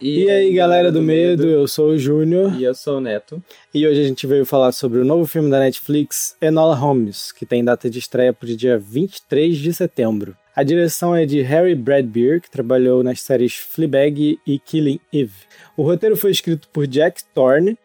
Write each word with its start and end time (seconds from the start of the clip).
E, 0.00 0.30
aí, 0.30 0.54
galera 0.54 0.90
do 0.90 1.02
medo, 1.02 1.46
eu 1.46 1.68
sou 1.68 1.90
o 1.90 1.98
Júnior. 1.98 2.58
E 2.58 2.64
eu 2.64 2.74
sou 2.74 2.96
o 2.96 3.00
Neto. 3.02 3.42
E 3.74 3.86
hoje 3.86 4.00
a 4.00 4.04
gente 4.04 4.26
veio 4.26 4.46
falar 4.46 4.72
sobre 4.72 4.98
o 4.98 5.04
novo 5.04 5.26
filme 5.26 5.50
da 5.50 5.58
Netflix, 5.58 6.34
Enola 6.40 6.74
Holmes, 6.74 7.30
que 7.32 7.44
tem 7.44 7.62
data 7.62 7.90
de 7.90 7.98
estreia 7.98 8.32
para 8.32 8.48
o 8.48 8.56
dia 8.56 8.78
23 8.78 9.58
de 9.58 9.74
setembro. 9.74 10.34
A 10.56 10.62
direção 10.62 11.14
é 11.14 11.26
de 11.26 11.42
Harry 11.42 11.74
Bradbeer, 11.74 12.40
que 12.40 12.50
trabalhou 12.50 13.02
nas 13.02 13.20
séries 13.20 13.54
Fleabag 13.54 14.38
e 14.46 14.58
Killing 14.58 14.98
Eve. 15.12 15.34
O 15.76 15.82
roteiro 15.82 16.16
foi 16.16 16.30
escrito 16.30 16.66
por 16.72 16.86
Jack 16.86 17.22
Thorne 17.34 17.76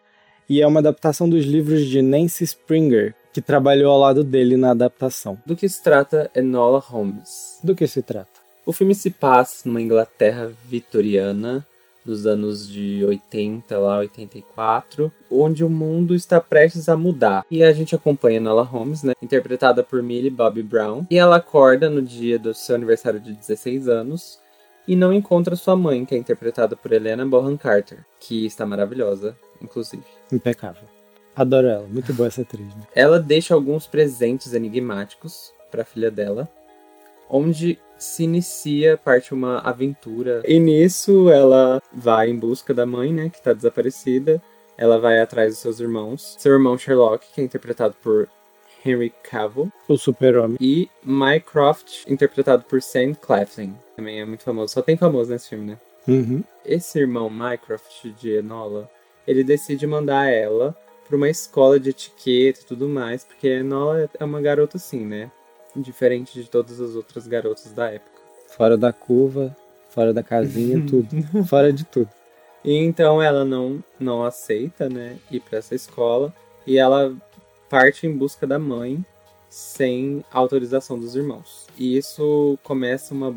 e 0.48 0.62
é 0.62 0.66
uma 0.66 0.80
adaptação 0.80 1.28
dos 1.28 1.44
livros 1.44 1.84
de 1.84 2.00
Nancy 2.00 2.44
Springer, 2.44 3.14
que 3.30 3.42
trabalhou 3.42 3.92
ao 3.92 4.00
lado 4.00 4.24
dele 4.24 4.56
na 4.56 4.70
adaptação. 4.70 5.38
Do 5.44 5.54
que 5.54 5.68
se 5.68 5.82
trata 5.82 6.30
Enola 6.34 6.78
Holmes? 6.78 7.58
Do 7.62 7.74
que 7.74 7.86
se 7.86 8.00
trata? 8.00 8.40
O 8.64 8.72
filme 8.72 8.94
se 8.94 9.10
passa 9.10 9.68
numa 9.68 9.82
Inglaterra 9.82 10.50
vitoriana 10.64 11.66
dos 12.06 12.26
anos 12.26 12.68
de 12.68 13.04
80 13.04 13.76
lá, 13.78 13.98
84, 13.98 15.12
onde 15.30 15.64
o 15.64 15.68
mundo 15.68 16.14
está 16.14 16.40
prestes 16.40 16.88
a 16.88 16.96
mudar. 16.96 17.44
E 17.50 17.64
a 17.64 17.72
gente 17.72 17.94
acompanha 17.94 18.40
Nala 18.40 18.62
Holmes, 18.62 19.02
né, 19.02 19.12
interpretada 19.20 19.82
por 19.82 20.02
Millie 20.02 20.30
Bobby 20.30 20.62
Brown, 20.62 21.04
e 21.10 21.18
ela 21.18 21.36
acorda 21.36 21.90
no 21.90 22.00
dia 22.00 22.38
do 22.38 22.54
seu 22.54 22.76
aniversário 22.76 23.18
de 23.18 23.32
16 23.32 23.88
anos 23.88 24.38
e 24.86 24.94
não 24.94 25.12
encontra 25.12 25.56
sua 25.56 25.74
mãe, 25.74 26.04
que 26.04 26.14
é 26.14 26.18
interpretada 26.18 26.76
por 26.76 26.92
Helena 26.92 27.26
Bonham 27.26 27.56
Carter, 27.56 27.98
que 28.20 28.46
está 28.46 28.64
maravilhosa, 28.64 29.36
inclusive. 29.60 30.04
Impecável. 30.30 30.84
Adoro 31.34 31.66
ela, 31.66 31.86
muito 31.88 32.14
boa 32.14 32.28
essa 32.28 32.42
atriz. 32.42 32.74
Né? 32.74 32.82
Ela 32.94 33.18
deixa 33.18 33.52
alguns 33.52 33.86
presentes 33.86 34.54
enigmáticos 34.54 35.52
para 35.70 35.82
a 35.82 35.84
filha 35.84 36.10
dela, 36.10 36.48
onde 37.28 37.78
se 37.98 38.24
inicia, 38.24 38.96
parte 38.96 39.32
uma 39.32 39.58
aventura. 39.60 40.42
E 40.44 40.58
nisso 40.58 41.30
ela 41.30 41.82
vai 41.92 42.30
em 42.30 42.38
busca 42.38 42.72
da 42.72 42.86
mãe, 42.86 43.12
né, 43.12 43.28
que 43.28 43.42
tá 43.42 43.52
desaparecida. 43.52 44.40
Ela 44.78 44.98
vai 44.98 45.20
atrás 45.20 45.52
dos 45.52 45.58
seus 45.58 45.80
irmãos. 45.80 46.36
Seu 46.38 46.52
irmão 46.52 46.76
Sherlock, 46.76 47.26
que 47.32 47.40
é 47.40 47.44
interpretado 47.44 47.94
por 48.02 48.28
Henry 48.84 49.12
Cavill. 49.22 49.72
O 49.88 49.96
super-homem. 49.96 50.56
E 50.60 50.88
Mycroft, 51.02 52.04
interpretado 52.06 52.64
por 52.64 52.82
Sam 52.82 53.14
Claflin. 53.14 53.74
Também 53.96 54.20
é 54.20 54.24
muito 54.24 54.42
famoso. 54.42 54.74
Só 54.74 54.82
tem 54.82 54.96
famoso 54.96 55.30
nesse 55.30 55.48
filme, 55.48 55.72
né? 55.72 55.78
Uhum. 56.06 56.44
Esse 56.64 56.98
irmão 56.98 57.28
Mycroft 57.30 58.04
de 58.18 58.36
Enola, 58.36 58.88
ele 59.26 59.42
decide 59.42 59.86
mandar 59.86 60.30
ela 60.30 60.76
para 61.06 61.16
uma 61.16 61.28
escola 61.28 61.80
de 61.80 61.90
etiqueta 61.90 62.60
e 62.60 62.64
tudo 62.64 62.88
mais, 62.88 63.24
porque 63.24 63.48
Enola 63.48 64.10
é 64.18 64.24
uma 64.24 64.40
garota 64.40 64.76
assim, 64.76 65.04
né? 65.04 65.30
Diferente 65.80 66.40
de 66.40 66.48
todas 66.48 66.80
as 66.80 66.94
outras 66.94 67.26
garotas 67.26 67.72
da 67.72 67.90
época. 67.90 68.20
Fora 68.48 68.76
da 68.76 68.92
curva, 68.92 69.54
fora 69.90 70.12
da 70.12 70.22
casinha, 70.22 70.84
tudo. 70.86 71.08
fora 71.44 71.72
de 71.72 71.84
tudo. 71.84 72.08
E 72.64 72.76
então 72.76 73.22
ela 73.22 73.44
não, 73.44 73.82
não 73.98 74.24
aceita, 74.24 74.88
né, 74.88 75.16
ir 75.30 75.40
para 75.40 75.58
essa 75.58 75.74
escola 75.74 76.34
e 76.66 76.78
ela 76.78 77.14
parte 77.68 78.06
em 78.06 78.12
busca 78.12 78.46
da 78.46 78.58
mãe 78.58 79.04
sem 79.48 80.24
autorização 80.30 80.98
dos 80.98 81.14
irmãos. 81.14 81.66
E 81.78 81.96
isso 81.96 82.58
começa 82.62 83.14
uma, 83.14 83.34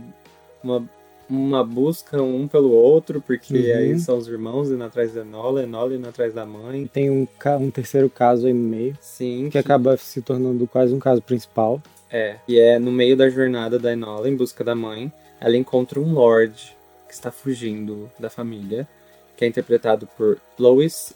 uma, 0.63 0.89
uma 1.29 1.63
busca 1.63 2.21
um 2.21 2.47
pelo 2.47 2.71
outro, 2.71 3.21
porque 3.21 3.53
uhum. 3.53 3.77
aí 3.77 3.99
são 3.99 4.17
os 4.17 4.27
irmãos 4.27 4.71
indo 4.71 4.83
atrás 4.83 5.13
da 5.13 5.21
Enola, 5.21 5.63
Enola 5.63 5.95
indo 5.95 6.07
atrás 6.07 6.33
da 6.33 6.45
mãe. 6.45 6.87
Tem 6.87 7.09
um, 7.09 7.27
um 7.59 7.71
terceiro 7.71 8.09
caso 8.09 8.47
aí 8.47 8.53
no 8.53 8.67
meio. 8.67 8.97
Sim. 8.99 9.45
Que, 9.45 9.51
que 9.51 9.57
acaba 9.59 9.95
se 9.97 10.21
tornando 10.21 10.67
quase 10.67 10.93
um 10.93 10.99
caso 10.99 11.21
principal. 11.21 11.81
É, 12.11 12.37
e 12.47 12.59
é 12.59 12.79
no 12.79 12.91
meio 12.91 13.15
da 13.15 13.29
jornada 13.29 13.77
da 13.77 13.91
Enola 13.91 14.27
em 14.27 14.35
busca 14.35 14.63
da 14.63 14.75
mãe, 14.75 15.11
ela 15.39 15.55
encontra 15.55 15.99
um 15.99 16.13
Lorde 16.13 16.75
que 17.07 17.13
está 17.13 17.31
fugindo 17.31 18.09
da 18.19 18.29
família, 18.29 18.87
que 19.35 19.45
é 19.45 19.47
interpretado 19.47 20.07
por 20.17 20.39
Lois 20.57 21.13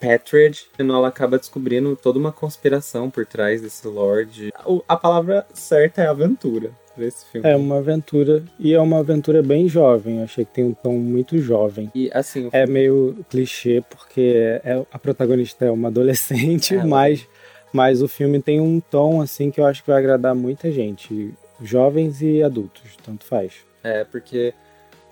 Patridge. 0.00 0.66
Enola 0.78 1.08
acaba 1.08 1.38
descobrindo 1.38 1.96
toda 1.96 2.18
uma 2.18 2.32
conspiração 2.32 3.08
por 3.08 3.24
trás 3.24 3.62
desse 3.62 3.86
Lorde. 3.86 4.52
A 4.88 4.96
palavra 4.96 5.46
certa 5.54 6.02
é 6.02 6.06
aventura 6.06 6.70
desse 6.96 7.24
filme. 7.26 7.48
É 7.48 7.56
uma 7.56 7.78
aventura 7.78 8.42
e 8.58 8.74
é 8.74 8.80
uma 8.80 8.98
aventura 8.98 9.42
bem 9.42 9.68
jovem. 9.68 10.18
Eu 10.18 10.24
achei 10.24 10.44
que 10.44 10.52
tem 10.52 10.64
um 10.64 10.74
tom 10.74 10.94
muito 10.94 11.38
jovem. 11.38 11.90
E 11.94 12.10
assim, 12.12 12.48
é 12.52 12.66
meio 12.66 13.16
clichê 13.30 13.82
porque 13.88 14.60
é, 14.64 14.84
a 14.90 14.98
protagonista 14.98 15.64
é 15.64 15.70
uma 15.70 15.88
adolescente, 15.88 16.74
é, 16.74 16.84
mas 16.84 17.26
mas 17.72 18.02
o 18.02 18.08
filme 18.08 18.40
tem 18.42 18.60
um 18.60 18.80
tom 18.80 19.20
assim 19.20 19.50
que 19.50 19.60
eu 19.60 19.66
acho 19.66 19.82
que 19.82 19.90
vai 19.90 19.98
agradar 19.98 20.34
muita 20.34 20.70
gente, 20.70 21.34
jovens 21.60 22.20
e 22.20 22.42
adultos, 22.42 22.96
tanto 23.04 23.24
faz. 23.24 23.64
É, 23.82 24.04
porque 24.04 24.54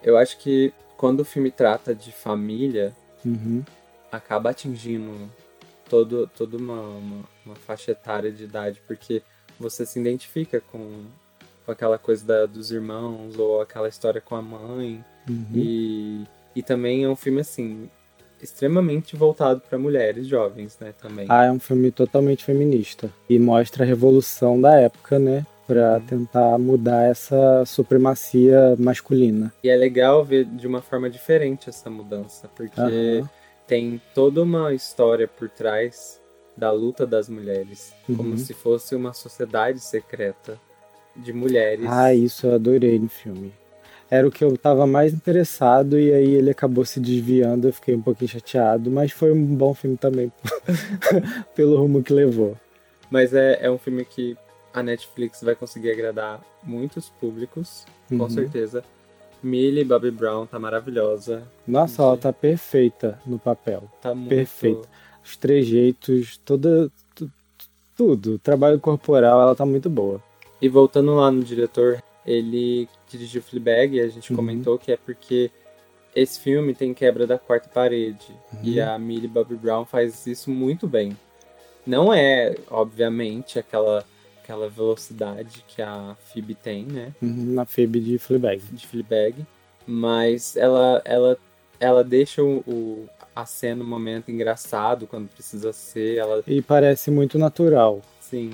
eu 0.03 0.16
acho 0.16 0.38
que 0.38 0.72
quando 0.97 1.20
o 1.20 1.25
filme 1.25 1.50
trata 1.50 1.94
de 1.94 2.12
família, 2.12 2.94
uhum. 3.25 3.65
acaba 4.12 4.50
atingindo 4.50 5.31
todo, 5.88 6.31
toda 6.37 6.56
uma, 6.56 6.81
uma, 6.81 7.25
uma, 7.44 7.56
faixa 7.56 7.93
etária 7.93 8.31
de 8.31 8.44
idade, 8.44 8.81
porque 8.87 9.22
você 9.59 9.84
se 9.84 9.99
identifica 9.99 10.60
com, 10.60 11.04
com 11.65 11.72
aquela 11.72 11.99
coisa 11.99 12.25
da, 12.25 12.47
dos 12.47 12.70
irmãos 12.70 13.38
ou 13.38 13.60
aquela 13.60 13.88
história 13.88 14.20
com 14.20 14.37
a 14.37 14.43
mãe. 14.43 15.04
Uhum. 15.28 15.47
E, 15.54 16.25
e 16.54 16.62
também 16.62 17.04
é 17.04 17.09
um 17.09 17.16
filme 17.16 17.41
assim, 17.41 17.91
extremamente 18.42 19.16
voltado 19.16 19.60
para 19.60 19.78
mulheres 19.78 20.26
jovens, 20.26 20.76
né, 20.80 20.92
também. 21.00 21.26
Ah, 21.28 21.44
é 21.44 21.52
um 21.52 21.60
filme 21.60 21.90
totalmente 21.90 22.44
feminista 22.44 23.10
e 23.28 23.38
mostra 23.38 23.84
a 23.84 23.86
revolução 23.86 24.60
da 24.60 24.78
época, 24.80 25.18
né, 25.18 25.46
para 25.66 25.94
uhum. 25.94 26.06
tentar 26.06 26.58
mudar 26.58 27.04
essa 27.04 27.64
supremacia 27.64 28.74
masculina. 28.78 29.52
E 29.62 29.68
é 29.68 29.76
legal 29.76 30.24
ver 30.24 30.44
de 30.44 30.66
uma 30.66 30.82
forma 30.82 31.08
diferente 31.08 31.68
essa 31.68 31.88
mudança, 31.88 32.48
porque 32.56 32.80
uhum. 32.80 33.28
tem 33.66 34.02
toda 34.14 34.42
uma 34.42 34.74
história 34.74 35.28
por 35.28 35.48
trás 35.48 36.20
da 36.56 36.70
luta 36.70 37.06
das 37.06 37.28
mulheres, 37.28 37.94
uhum. 38.08 38.16
como 38.16 38.38
se 38.38 38.52
fosse 38.52 38.94
uma 38.94 39.12
sociedade 39.12 39.80
secreta 39.80 40.58
de 41.16 41.32
mulheres. 41.32 41.86
Ah, 41.88 42.12
isso 42.12 42.46
eu 42.46 42.54
adorei 42.54 42.98
no 42.98 43.08
filme 43.08 43.52
era 44.10 44.26
o 44.26 44.31
que 44.31 44.43
eu 44.43 44.54
estava 44.54 44.87
mais 44.87 45.15
interessado 45.15 45.98
e 45.98 46.12
aí 46.12 46.34
ele 46.34 46.50
acabou 46.50 46.84
se 46.84 46.98
desviando, 46.98 47.69
eu 47.69 47.72
fiquei 47.72 47.94
um 47.94 48.03
pouquinho 48.03 48.28
chateado, 48.28 48.91
mas 48.91 49.12
foi 49.12 49.31
um 49.31 49.54
bom 49.54 49.72
filme 49.72 49.97
também 49.97 50.32
pelo 51.54 51.76
rumo 51.76 52.03
que 52.03 52.12
levou. 52.12 52.56
Mas 53.09 53.32
é, 53.32 53.59
é 53.62 53.70
um 53.70 53.78
filme 53.78 54.04
que 54.04 54.37
a 54.75 54.82
Netflix 54.82 55.43
vai 55.43 55.54
conseguir 55.54 55.93
agradar 55.93 56.41
muitos 56.65 57.09
públicos, 57.09 57.87
uhum. 58.10 58.19
com 58.19 58.31
certeza. 58.31 58.82
Millie 59.43 59.84
Bobby 59.84 60.10
Brown 60.10 60.44
tá 60.44 60.59
maravilhosa. 60.59 61.44
Nossa, 61.66 62.03
ela 62.03 62.16
tá 62.16 62.32
perfeita 62.32 63.19
no 63.25 63.38
papel. 63.38 63.84
Tá 64.03 64.15
muito... 64.15 64.28
Perfeita. 64.28 64.88
Os 65.25 65.37
trejeitos, 65.37 66.37
toda... 66.44 66.91
Tudo. 67.97 68.38
Trabalho 68.38 68.81
corporal, 68.81 69.41
ela 69.41 69.54
tá 69.54 69.66
muito 69.66 69.91
boa. 69.91 70.22
E 70.60 70.69
voltando 70.69 71.15
lá 71.15 71.31
no 71.31 71.43
diretor, 71.43 72.03
ele 72.25 72.88
dirigiu 73.08 73.42
Fleabag 73.42 73.97
e 73.97 74.00
a 74.00 74.08
gente 74.08 74.31
uhum. 74.31 74.36
comentou 74.36 74.78
que 74.78 74.92
é 74.92 74.97
porque 74.97 75.50
esse 76.14 76.41
filme 76.41 76.75
tem 76.75 76.92
quebra 76.92 77.26
da 77.26 77.38
quarta 77.38 77.69
parede 77.69 78.26
uhum. 78.53 78.60
e 78.62 78.81
a 78.81 78.98
Millie 78.98 79.28
Bobby 79.28 79.56
Brown 79.56 79.84
faz 79.84 80.26
isso 80.26 80.50
muito 80.50 80.86
bem. 80.86 81.16
Não 81.86 82.12
é, 82.12 82.54
obviamente, 82.70 83.58
aquela 83.58 84.04
aquela 84.42 84.69
velocidade 84.69 85.64
que 85.69 85.81
a 85.81 86.16
Phoebe 86.25 86.56
tem, 86.56 86.84
né? 86.84 87.12
Uhum, 87.22 87.54
na 87.54 87.64
Phoebe 87.64 88.00
de 88.00 88.19
Fleabag. 88.19 88.60
De 88.72 88.84
Fleabag, 88.84 89.47
mas 89.87 90.56
ela 90.56 91.00
ela 91.04 91.38
ela 91.78 92.02
deixa 92.02 92.42
o, 92.42 92.58
o 92.66 93.08
a 93.34 93.47
cena 93.47 93.84
um 93.84 93.87
momento 93.87 94.31
engraçado 94.31 95.06
quando 95.06 95.28
precisa 95.28 95.72
ser, 95.72 96.19
ela 96.19 96.42
E 96.47 96.60
parece 96.60 97.10
muito 97.10 97.38
natural. 97.38 98.02
Sim 98.20 98.50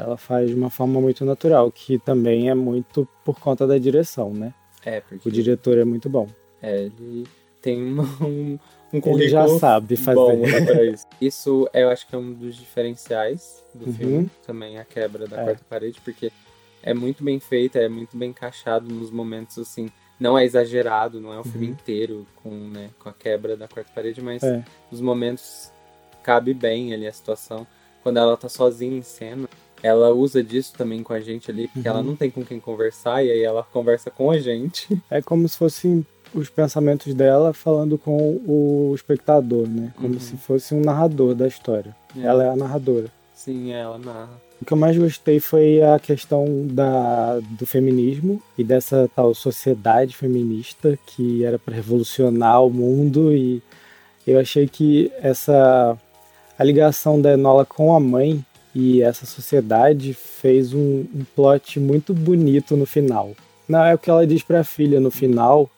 ela 0.00 0.16
faz 0.16 0.48
de 0.48 0.54
uma 0.54 0.70
forma 0.70 1.00
muito 1.00 1.24
natural, 1.24 1.70
que 1.70 1.98
também 1.98 2.48
é 2.48 2.54
muito 2.54 3.06
por 3.24 3.38
conta 3.38 3.66
da 3.66 3.78
direção, 3.78 4.32
né? 4.32 4.54
É, 4.84 5.00
porque... 5.00 5.28
O 5.28 5.32
diretor 5.32 5.78
é 5.78 5.84
muito 5.84 6.08
bom. 6.08 6.26
É, 6.62 6.84
ele 6.84 7.26
tem 7.60 7.82
uma, 7.82 8.04
um, 8.24 8.58
um 8.92 9.00
currículo 9.00 9.22
Ele 9.22 9.28
já 9.28 9.48
sabe 9.58 9.96
fazer. 9.96 10.92
Isso. 10.92 11.06
isso 11.20 11.70
eu 11.74 11.90
acho 11.90 12.06
que 12.06 12.14
é 12.14 12.18
um 12.18 12.32
dos 12.32 12.56
diferenciais 12.56 13.62
do 13.74 13.86
uhum. 13.86 13.94
filme, 13.94 14.30
também 14.46 14.78
a 14.78 14.84
quebra 14.84 15.26
da 15.26 15.40
é. 15.40 15.44
quarta 15.44 15.64
parede, 15.68 16.00
porque 16.02 16.32
é 16.82 16.94
muito 16.94 17.22
bem 17.22 17.38
feita, 17.38 17.78
é 17.78 17.88
muito 17.88 18.16
bem 18.16 18.30
encaixado 18.30 18.92
nos 18.92 19.10
momentos 19.10 19.58
assim. 19.58 19.90
Não 20.18 20.38
é 20.38 20.44
exagerado, 20.44 21.20
não 21.20 21.32
é 21.32 21.40
o 21.40 21.44
filme 21.44 21.66
uhum. 21.66 21.72
inteiro 21.72 22.26
com, 22.42 22.50
né, 22.50 22.90
com 22.98 23.08
a 23.08 23.12
quebra 23.12 23.56
da 23.56 23.66
quarta 23.66 23.90
parede, 23.94 24.20
mas 24.20 24.42
é. 24.42 24.62
nos 24.90 25.00
momentos 25.00 25.72
cabe 26.22 26.52
bem 26.52 26.92
ali 26.92 27.06
a 27.06 27.12
situação. 27.12 27.66
Quando 28.02 28.18
ela 28.18 28.36
tá 28.36 28.48
sozinha 28.48 28.96
em 28.96 29.02
cena, 29.02 29.48
ela 29.82 30.10
usa 30.10 30.42
disso 30.42 30.72
também 30.76 31.02
com 31.02 31.12
a 31.12 31.20
gente 31.20 31.50
ali, 31.50 31.68
porque 31.68 31.88
uhum. 31.88 31.94
ela 31.94 32.02
não 32.02 32.16
tem 32.16 32.30
com 32.30 32.44
quem 32.44 32.60
conversar, 32.60 33.24
e 33.24 33.30
aí 33.30 33.42
ela 33.42 33.62
conversa 33.62 34.10
com 34.10 34.30
a 34.30 34.38
gente. 34.38 34.88
É 35.10 35.20
como 35.20 35.48
se 35.48 35.56
fossem 35.56 36.06
os 36.32 36.48
pensamentos 36.48 37.12
dela 37.14 37.52
falando 37.52 37.98
com 37.98 38.16
o 38.46 38.92
espectador, 38.94 39.66
né? 39.66 39.92
Como 39.96 40.14
uhum. 40.14 40.20
se 40.20 40.36
fosse 40.36 40.74
um 40.74 40.80
narrador 40.80 41.34
da 41.34 41.48
história. 41.48 41.94
É. 42.16 42.20
Ela 42.20 42.44
é 42.44 42.48
a 42.48 42.56
narradora. 42.56 43.10
Sim, 43.34 43.72
ela 43.72 43.98
narra. 43.98 44.30
O 44.60 44.64
que 44.64 44.72
eu 44.72 44.76
mais 44.76 44.96
gostei 44.96 45.40
foi 45.40 45.82
a 45.82 45.98
questão 45.98 46.66
da, 46.66 47.40
do 47.58 47.66
feminismo 47.66 48.40
e 48.58 48.62
dessa 48.62 49.10
tal 49.16 49.34
sociedade 49.34 50.14
feminista 50.14 50.98
que 51.06 51.44
era 51.44 51.58
para 51.58 51.74
revolucionar 51.74 52.62
o 52.62 52.70
mundo 52.70 53.34
e 53.34 53.62
eu 54.26 54.38
achei 54.38 54.68
que 54.68 55.10
essa 55.22 55.96
a 56.58 56.64
ligação 56.64 57.18
da 57.18 57.32
Enola 57.32 57.64
com 57.64 57.94
a 57.96 57.98
mãe 57.98 58.44
e 58.74 59.02
essa 59.02 59.26
sociedade 59.26 60.14
fez 60.14 60.72
um, 60.72 61.04
um 61.14 61.24
plot 61.34 61.78
muito 61.80 62.14
bonito 62.14 62.76
no 62.76 62.86
final. 62.86 63.32
Não 63.68 63.84
é 63.84 63.94
o 63.94 63.98
que 63.98 64.10
ela 64.10 64.26
diz 64.26 64.42
para 64.42 64.60
a 64.60 64.64
filha 64.64 65.00
no 65.00 65.10
final. 65.10 65.70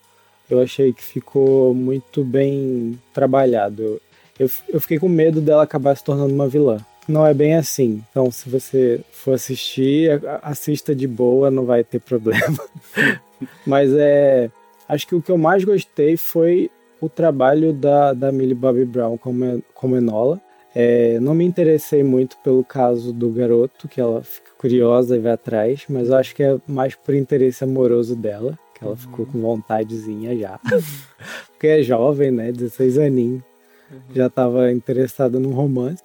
Eu 0.49 0.61
achei 0.61 0.93
que 0.93 1.03
ficou 1.03 1.75
muito 1.75 2.25
bem 2.25 2.99
trabalhado. 3.12 4.00
Eu, 4.39 4.50
eu 4.69 4.81
fiquei 4.81 4.99
com 4.99 5.09
medo 5.09 5.41
dela 5.41 5.62
acabar 5.62 5.97
se 5.97 6.05
tornando 6.05 6.35
uma 6.35 6.49
vilã 6.49 6.79
não 7.09 7.27
é 7.27 7.35
bem 7.35 7.55
assim. 7.55 8.03
Então, 8.11 8.31
se 8.31 8.49
você 8.49 9.00
for 9.11 9.35
assistir, 9.35 10.21
assista 10.43 10.94
de 10.94 11.06
boa, 11.06 11.50
não 11.50 11.65
vai 11.65 11.83
ter 11.85 12.00
problema. 12.00 12.59
Mas 13.67 13.93
é. 13.93 14.50
Acho 14.89 15.06
que 15.06 15.15
o 15.15 15.23
que 15.23 15.31
eu 15.31 15.39
mais 15.39 15.65
gostei 15.65 16.17
foi 16.17 16.71
o 17.00 17.09
trabalho 17.09 17.73
da, 17.73 18.12
da 18.12 18.31
Millie 18.31 18.55
Bobby 18.55 18.85
Brown 18.85 19.17
como, 19.17 19.62
como 19.75 19.97
Enola. 19.97 20.41
É, 20.75 21.21
não 21.21 21.35
me 21.35 21.45
interessei 21.45 22.03
muito 22.03 22.37
pelo 22.39 22.65
caso 22.65 23.13
do 23.13 23.31
garoto, 23.31 23.89
que 23.89 24.01
ela 24.01 24.23
fica 24.23 24.51
curiosa 24.57 25.17
e 25.17 25.21
vai 25.21 25.33
atrás, 25.33 25.85
mas 25.89 26.09
eu 26.09 26.17
acho 26.17 26.35
que 26.35 26.43
é 26.43 26.59
mais 26.67 26.95
por 26.95 27.15
interesse 27.15 27.65
amoroso 27.65 28.17
dela, 28.17 28.59
que 28.75 28.83
ela 28.83 28.93
uhum. 28.93 28.97
ficou 28.97 29.27
com 29.27 29.41
vontadezinha 29.41 30.37
já. 30.37 30.59
Porque 31.53 31.67
é 31.67 31.83
jovem, 31.83 32.31
né? 32.31 32.51
16 32.51 32.99
aninhos. 32.99 33.43
Uhum. 33.91 34.01
Já 34.15 34.27
estava 34.27 34.73
interessada 34.73 35.39
num 35.39 35.53
romance. 35.53 36.03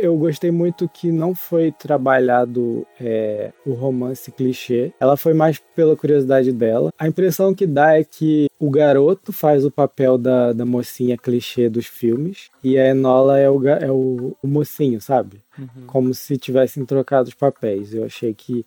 Eu 0.00 0.16
gostei 0.16 0.50
muito 0.50 0.88
que 0.88 1.10
não 1.10 1.34
foi 1.34 1.72
trabalhado 1.72 2.86
é, 3.00 3.52
o 3.64 3.72
romance 3.72 4.30
clichê. 4.30 4.92
Ela 5.00 5.16
foi 5.16 5.32
mais 5.32 5.58
pela 5.74 5.96
curiosidade 5.96 6.52
dela. 6.52 6.92
A 6.98 7.08
impressão 7.08 7.54
que 7.54 7.66
dá 7.66 7.98
é 7.98 8.04
que 8.04 8.48
o 8.58 8.70
garoto 8.70 9.32
faz 9.32 9.64
o 9.64 9.70
papel 9.70 10.18
da, 10.18 10.52
da 10.52 10.64
mocinha 10.64 11.16
clichê 11.16 11.68
dos 11.68 11.86
filmes 11.86 12.50
e 12.62 12.78
a 12.78 12.88
Enola 12.88 13.38
é 13.38 13.50
o, 13.50 13.66
é 13.66 13.90
o, 13.90 14.36
o 14.42 14.46
mocinho, 14.46 15.00
sabe? 15.00 15.42
Uhum. 15.58 15.86
Como 15.86 16.14
se 16.14 16.36
tivessem 16.36 16.84
trocado 16.84 17.28
os 17.28 17.34
papéis. 17.34 17.94
Eu 17.94 18.04
achei 18.04 18.32
que 18.34 18.64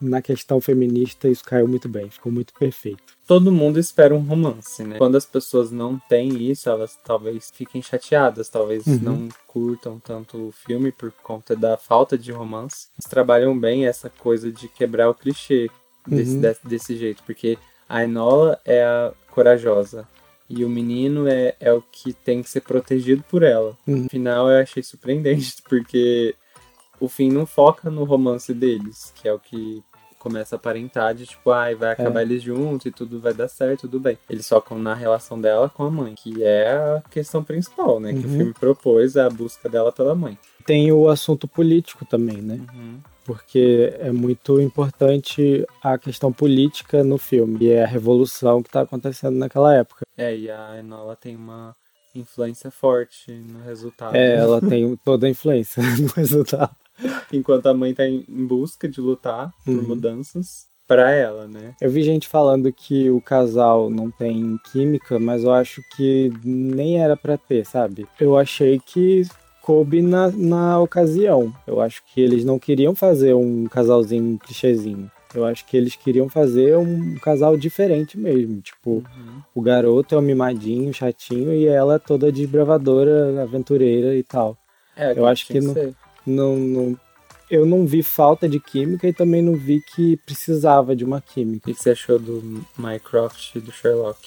na 0.00 0.20
questão 0.20 0.60
feminista 0.60 1.28
isso 1.28 1.44
caiu 1.44 1.68
muito 1.68 1.88
bem, 1.88 2.10
ficou 2.10 2.32
muito 2.32 2.52
perfeito. 2.54 3.02
Todo 3.26 3.52
mundo 3.52 3.78
espera 3.78 4.14
um 4.14 4.20
romance, 4.20 4.82
né? 4.82 4.98
Quando 4.98 5.16
as 5.16 5.24
pessoas 5.24 5.70
não 5.70 5.98
têm 6.08 6.50
isso, 6.50 6.68
elas 6.68 6.98
talvez 7.04 7.50
fiquem 7.54 7.80
chateadas, 7.80 8.48
talvez 8.48 8.86
uhum. 8.86 8.98
não 9.00 9.28
curtam 9.46 10.00
tanto 10.00 10.48
o 10.48 10.52
filme 10.52 10.90
por 10.90 11.12
conta 11.22 11.54
da 11.54 11.76
falta 11.76 12.18
de 12.18 12.32
romance. 12.32 12.88
Eles 12.98 13.08
trabalham 13.08 13.58
bem 13.58 13.86
essa 13.86 14.10
coisa 14.10 14.50
de 14.50 14.68
quebrar 14.68 15.08
o 15.08 15.14
clichê 15.14 15.70
desse, 16.06 16.34
uhum. 16.34 16.40
desse, 16.40 16.66
desse 16.66 16.96
jeito, 16.96 17.22
porque 17.24 17.56
a 17.88 18.02
Enola 18.04 18.58
é 18.64 18.82
a 18.82 19.12
corajosa, 19.30 20.06
e 20.48 20.64
o 20.64 20.68
menino 20.68 21.26
é, 21.26 21.54
é 21.58 21.72
o 21.72 21.80
que 21.80 22.12
tem 22.12 22.42
que 22.42 22.50
ser 22.50 22.60
protegido 22.60 23.24
por 23.30 23.42
ela. 23.42 23.76
Uhum. 23.86 24.02
No 24.02 24.08
final 24.10 24.50
eu 24.50 24.60
achei 24.60 24.82
surpreendente, 24.82 25.56
porque 25.66 26.34
o 27.02 27.08
fim 27.08 27.30
não 27.30 27.44
foca 27.44 27.90
no 27.90 28.04
romance 28.04 28.54
deles, 28.54 29.12
que 29.16 29.26
é 29.26 29.32
o 29.32 29.38
que 29.38 29.82
começa 30.20 30.54
a 30.54 30.56
aparentar 30.56 31.12
de 31.16 31.26
tipo, 31.26 31.50
ai, 31.50 31.72
ah, 31.72 31.76
vai 31.76 31.90
acabar 31.90 32.20
é. 32.20 32.22
eles 32.22 32.40
juntos 32.40 32.86
e 32.86 32.92
tudo 32.92 33.18
vai 33.18 33.34
dar 33.34 33.48
certo, 33.48 33.82
tudo 33.82 33.98
bem. 33.98 34.16
Eles 34.30 34.48
focam 34.48 34.78
na 34.78 34.94
relação 34.94 35.40
dela 35.40 35.68
com 35.68 35.82
a 35.82 35.90
mãe, 35.90 36.14
que 36.14 36.44
é 36.44 36.70
a 36.70 37.02
questão 37.10 37.42
principal, 37.42 37.98
né? 37.98 38.12
Uhum. 38.12 38.20
Que 38.20 38.26
o 38.26 38.30
uhum. 38.30 38.36
filme 38.36 38.54
propôs 38.54 39.16
a 39.16 39.28
busca 39.28 39.68
dela 39.68 39.90
pela 39.90 40.14
mãe. 40.14 40.38
Tem 40.64 40.92
o 40.92 41.08
assunto 41.08 41.48
político 41.48 42.04
também, 42.04 42.40
né? 42.40 42.64
Uhum. 42.72 43.00
Porque 43.24 43.92
é 43.98 44.12
muito 44.12 44.60
importante 44.60 45.66
a 45.82 45.98
questão 45.98 46.32
política 46.32 47.02
no 47.02 47.18
filme, 47.18 47.58
e 47.64 47.70
é 47.70 47.82
a 47.82 47.88
revolução 47.88 48.62
que 48.62 48.68
está 48.68 48.82
acontecendo 48.82 49.36
naquela 49.36 49.74
época. 49.74 50.06
É, 50.16 50.36
e 50.36 50.48
a 50.48 50.78
Enola 50.78 51.16
tem 51.16 51.34
uma 51.34 51.74
influência 52.14 52.70
forte 52.70 53.32
no 53.32 53.60
resultado. 53.64 54.14
É, 54.14 54.36
ela 54.36 54.60
tem 54.60 54.96
toda 55.04 55.26
a 55.26 55.30
influência 55.30 55.82
no 55.98 56.06
resultado. 56.08 56.76
Enquanto 57.32 57.66
a 57.66 57.74
mãe 57.74 57.94
tá 57.94 58.06
em 58.06 58.24
busca 58.28 58.88
de 58.88 59.00
lutar 59.00 59.52
por 59.64 59.74
uhum. 59.74 59.82
mudanças 59.82 60.66
para 60.86 61.10
ela, 61.10 61.46
né? 61.46 61.74
Eu 61.80 61.90
vi 61.90 62.02
gente 62.02 62.28
falando 62.28 62.72
que 62.72 63.08
o 63.10 63.20
casal 63.20 63.88
não 63.88 64.10
tem 64.10 64.58
química, 64.70 65.18
mas 65.18 65.44
eu 65.44 65.52
acho 65.52 65.80
que 65.96 66.32
nem 66.44 67.00
era 67.00 67.16
para 67.16 67.38
ter, 67.38 67.64
sabe? 67.64 68.06
Eu 68.20 68.36
achei 68.36 68.78
que 68.78 69.22
coube 69.62 70.02
na, 70.02 70.30
na 70.30 70.80
ocasião. 70.80 71.54
Eu 71.66 71.80
acho 71.80 72.02
que 72.06 72.20
eles 72.20 72.44
não 72.44 72.58
queriam 72.58 72.94
fazer 72.94 73.32
um 73.32 73.66
casalzinho 73.66 74.38
clichêzinho. 74.38 75.10
Eu 75.34 75.46
acho 75.46 75.64
que 75.64 75.76
eles 75.76 75.96
queriam 75.96 76.28
fazer 76.28 76.76
um 76.76 77.14
casal 77.14 77.56
diferente 77.56 78.18
mesmo. 78.18 78.60
Tipo, 78.60 78.90
uhum. 78.96 79.42
o 79.54 79.62
garoto 79.62 80.14
é 80.14 80.18
o 80.18 80.22
mimadinho, 80.22 80.92
chatinho, 80.92 81.54
e 81.54 81.66
ela 81.66 81.94
é 81.94 81.98
toda 81.98 82.30
desbravadora, 82.30 83.42
aventureira 83.42 84.14
e 84.14 84.22
tal. 84.22 84.58
É, 84.94 85.18
eu 85.18 85.26
acho 85.26 85.46
que 85.46 85.58
não, 85.58 85.74
não, 86.26 86.56
não, 86.56 86.98
eu 87.50 87.66
não 87.66 87.84
vi 87.84 88.02
falta 88.02 88.48
de 88.48 88.58
química 88.58 89.06
e 89.06 89.12
também 89.12 89.42
não 89.42 89.54
vi 89.54 89.82
que 89.94 90.16
precisava 90.24 90.96
de 90.96 91.04
uma 91.04 91.20
química. 91.20 91.70
O 91.70 91.74
que 91.74 91.82
você 91.82 91.90
achou 91.90 92.18
do 92.18 92.64
Mycroft 92.78 93.54
e 93.54 93.60
do 93.60 93.70
Sherlock? 93.70 94.18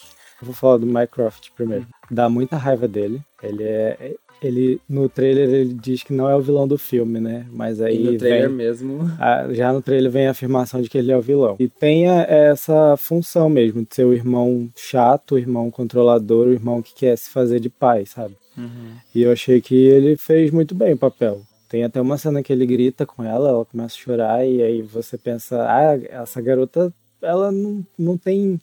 Eu 0.42 0.45
vou 0.45 0.53
falar 0.53 0.77
do 0.77 0.86
Mycroft 0.86 1.50
primeiro. 1.56 1.88
Dá 2.12 2.30
muita 2.30 2.57
raiva 2.57 2.88
dele. 2.88 3.21
Ele 3.42 3.63
é. 3.63 4.15
Ele, 4.44 4.81
no 4.88 5.07
trailer 5.07 5.50
ele 5.50 5.74
diz 5.74 6.03
que 6.03 6.13
não 6.13 6.30
é 6.30 6.36
o 6.36 6.42
vilão 6.42 6.68
do 6.68 6.77
filme, 6.77 7.19
né? 7.19 7.47
Mas 7.51 7.81
aí. 7.81 7.95
E 7.95 8.12
no 8.12 8.18
trailer 8.18 8.50
vem, 8.50 8.57
mesmo. 8.57 9.00
A, 9.18 9.51
já 9.53 9.74
no 9.74 9.81
trailer 9.81 10.12
vem 10.12 10.27
a 10.27 10.31
afirmação 10.31 10.81
de 10.81 10.89
que 10.89 10.97
ele 10.97 11.12
é 11.12 11.18
o 11.18 11.21
vilão. 11.21 11.56
E 11.57 11.68
tem 11.68 12.07
a, 12.07 12.21
essa 12.24 12.95
função 12.97 13.50
mesmo, 13.50 13.83
de 13.83 13.95
ser 13.95 14.06
o 14.06 14.13
irmão 14.13 14.69
chato, 14.75 15.33
o 15.33 15.39
irmão 15.39 15.71
controlador, 15.71 16.47
o 16.47 16.53
irmão 16.53 16.81
que 16.81 16.94
quer 16.94 17.18
se 17.18 17.30
fazer 17.30 17.59
de 17.59 17.69
pai, 17.69 18.06
sabe? 18.06 18.36
Uhum. 18.57 18.92
E 19.15 19.24
eu 19.24 19.31
achei 19.31 19.62
que 19.62 19.74
ele 19.74 20.15
fez 20.18 20.51
muito 20.51 20.75
bem 20.75 20.94
o 20.94 20.97
papel. 20.97 21.42
Tem 21.75 21.83
até 21.83 22.00
uma 22.00 22.18
cena 22.18 22.42
que 22.42 22.54
ele 22.54 22.66
grita 22.66 23.06
com 23.06 23.22
ela, 23.22 23.50
ela 23.50 23.66
começa 23.66 23.94
a 23.95 24.00
chorar 24.00 24.48
e 24.48 24.63
aí 24.63 24.81
você 24.81 25.18
pensa, 25.18 25.62
ah, 25.68 26.00
essa 26.10 26.39
garota, 26.42 26.89
ela 27.22 27.51
não, 27.51 27.86
não 28.00 28.18
tem... 28.18 28.62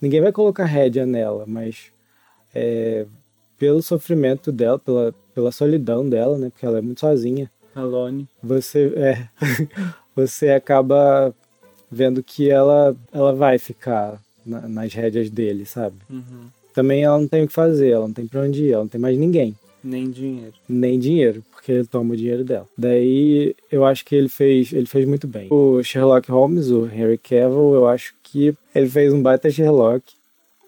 Ninguém 0.00 0.20
vai 0.20 0.30
colocar 0.30 0.64
rédea 0.64 1.04
nela, 1.04 1.42
mas 1.44 1.86
é, 2.54 3.04
pelo 3.58 3.82
sofrimento 3.82 4.52
dela, 4.52 4.78
pela, 4.78 5.12
pela 5.34 5.50
solidão 5.50 6.08
dela, 6.08 6.38
né, 6.38 6.50
porque 6.50 6.64
ela 6.64 6.78
é 6.78 6.80
muito 6.80 7.00
sozinha. 7.00 7.50
Alone. 7.74 8.28
Você, 8.40 8.92
é, 8.94 9.26
você 10.14 10.50
acaba 10.50 11.34
vendo 11.90 12.22
que 12.22 12.48
ela, 12.48 12.94
ela 13.12 13.32
vai 13.32 13.58
ficar 13.58 14.22
na, 14.46 14.68
nas 14.68 14.94
rédeas 14.94 15.28
dele, 15.28 15.66
sabe? 15.66 15.96
Uhum. 16.08 16.46
Também 16.72 17.02
ela 17.02 17.18
não 17.18 17.26
tem 17.26 17.42
o 17.42 17.48
que 17.48 17.52
fazer, 17.52 17.90
ela 17.90 18.06
não 18.06 18.14
tem 18.14 18.28
pra 18.28 18.42
onde 18.42 18.66
ir, 18.66 18.70
ela 18.70 18.84
não 18.84 18.88
tem 18.88 19.00
mais 19.00 19.18
ninguém. 19.18 19.56
Nem 19.82 20.10
dinheiro. 20.10 20.54
Nem 20.68 20.98
dinheiro, 20.98 21.42
porque 21.50 21.72
ele 21.72 21.86
toma 21.86 22.14
o 22.14 22.16
dinheiro 22.16 22.44
dela. 22.44 22.68
Daí 22.76 23.54
eu 23.70 23.84
acho 23.84 24.04
que 24.04 24.14
ele 24.14 24.28
fez, 24.28 24.72
ele 24.72 24.86
fez 24.86 25.06
muito 25.06 25.26
bem. 25.26 25.48
O 25.50 25.82
Sherlock 25.82 26.30
Holmes, 26.30 26.70
o 26.70 26.86
Henry 26.86 27.18
Cavill, 27.18 27.74
eu 27.74 27.88
acho 27.88 28.14
que 28.22 28.54
ele 28.74 28.88
fez 28.88 29.12
um 29.12 29.22
baita 29.22 29.50
Sherlock. 29.50 30.14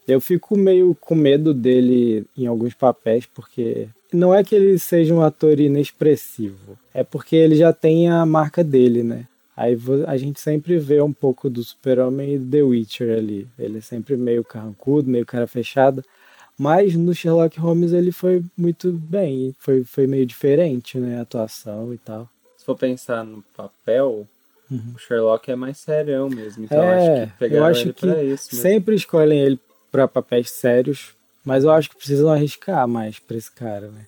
Eu 0.06 0.21
fico 0.21 0.56
meio 0.56 0.97
com 1.00 1.14
medo 1.14 1.54
dele 1.54 2.26
em 2.37 2.47
alguns 2.47 2.75
papéis, 2.75 3.25
porque 3.26 3.88
não 4.12 4.35
é 4.35 4.44
que 4.44 4.54
ele 4.54 4.78
seja 4.78 5.14
um 5.14 5.23
ator 5.23 5.59
inexpressivo, 5.59 6.78
é 6.92 7.02
porque 7.02 7.35
ele 7.35 7.56
já 7.56 7.73
tem 7.73 8.09
a 8.09 8.25
marca 8.26 8.62
dele, 8.62 9.02
né? 9.02 9.26
Aí 9.56 9.78
a 10.06 10.16
gente 10.16 10.40
sempre 10.40 10.78
vê 10.78 11.00
um 11.00 11.12
pouco 11.12 11.49
do 11.49 11.62
Super-Homem 11.62 12.35
e 12.35 12.38
The 12.38 12.62
Witcher 12.62 13.16
ali. 13.16 13.47
Ele 13.56 13.78
é 13.78 13.80
sempre 13.80 14.16
meio 14.16 14.42
carrancudo, 14.42 15.09
meio 15.09 15.25
cara 15.25 15.47
fechada. 15.47 16.04
Mas 16.58 16.94
no 16.94 17.14
Sherlock 17.14 17.58
Holmes 17.58 17.92
ele 17.92 18.12
foi 18.12 18.44
muito 18.56 18.92
bem, 18.92 19.54
foi, 19.58 19.84
foi 19.84 20.06
meio 20.06 20.25
diferente, 20.25 20.99
né, 20.99 21.18
a 21.18 21.23
atuação 21.23 21.92
e 21.92 21.99
tal. 21.99 22.28
Se 22.56 22.64
for 22.64 22.76
pensar 22.76 23.25
no 23.25 23.42
papel, 23.56 24.26
uhum. 24.70 24.92
o 24.94 24.99
Sherlock 24.99 25.50
é 25.50 25.56
mais 25.56 25.78
serião 25.78 26.28
mesmo, 26.28 26.64
então 26.64 26.82
é, 26.82 27.23
acho 27.23 27.32
que 27.32 27.38
pegaram 27.38 27.64
eu 27.64 27.70
acho 27.70 27.82
ele 27.82 27.92
que 27.92 28.00
pra 28.00 28.23
isso. 28.23 28.49
Mesmo. 28.52 28.62
Sempre 28.62 28.94
escolhem 28.94 29.40
ele 29.40 29.61
para 29.90 30.06
papéis 30.06 30.50
sérios, 30.50 31.14
mas 31.44 31.64
eu 31.64 31.70
acho 31.70 31.90
que 31.90 31.96
precisam 31.96 32.30
arriscar 32.30 32.87
mais 32.87 33.18
pra 33.18 33.37
esse 33.37 33.50
cara, 33.50 33.88
né. 33.88 34.06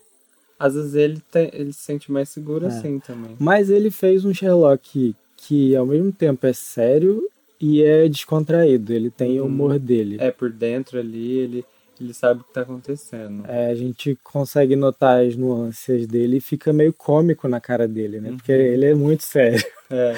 Às 0.58 0.74
vezes 0.74 0.94
ele, 0.94 1.20
tem, 1.30 1.50
ele 1.52 1.72
se 1.72 1.80
sente 1.80 2.10
mais 2.10 2.28
seguro 2.28 2.64
é. 2.64 2.68
assim 2.68 2.98
também. 2.98 3.36
Mas 3.38 3.68
ele 3.68 3.90
fez 3.90 4.24
um 4.24 4.32
Sherlock 4.32 5.14
que 5.36 5.76
ao 5.76 5.84
mesmo 5.84 6.10
tempo 6.12 6.46
é 6.46 6.52
sério 6.52 7.28
e 7.60 7.82
é 7.82 8.08
descontraído, 8.08 8.92
ele 8.92 9.10
tem 9.10 9.40
o 9.40 9.46
humor 9.46 9.78
dele. 9.78 10.16
É, 10.18 10.30
por 10.30 10.50
dentro 10.50 10.98
ali, 10.98 11.38
ele 11.38 11.64
ele 12.02 12.14
sabe 12.14 12.40
o 12.40 12.44
que 12.44 12.52
tá 12.52 12.62
acontecendo. 12.62 13.44
É, 13.46 13.70
a 13.70 13.74
gente 13.74 14.18
consegue 14.22 14.76
notar 14.76 15.24
as 15.24 15.36
nuances 15.36 16.06
dele 16.06 16.38
e 16.38 16.40
fica 16.40 16.72
meio 16.72 16.92
cômico 16.92 17.48
na 17.48 17.60
cara 17.60 17.86
dele, 17.86 18.20
né? 18.20 18.30
Uhum. 18.30 18.36
Porque 18.36 18.52
ele 18.52 18.86
é 18.86 18.94
muito 18.94 19.24
sério. 19.24 19.62
É. 19.90 20.14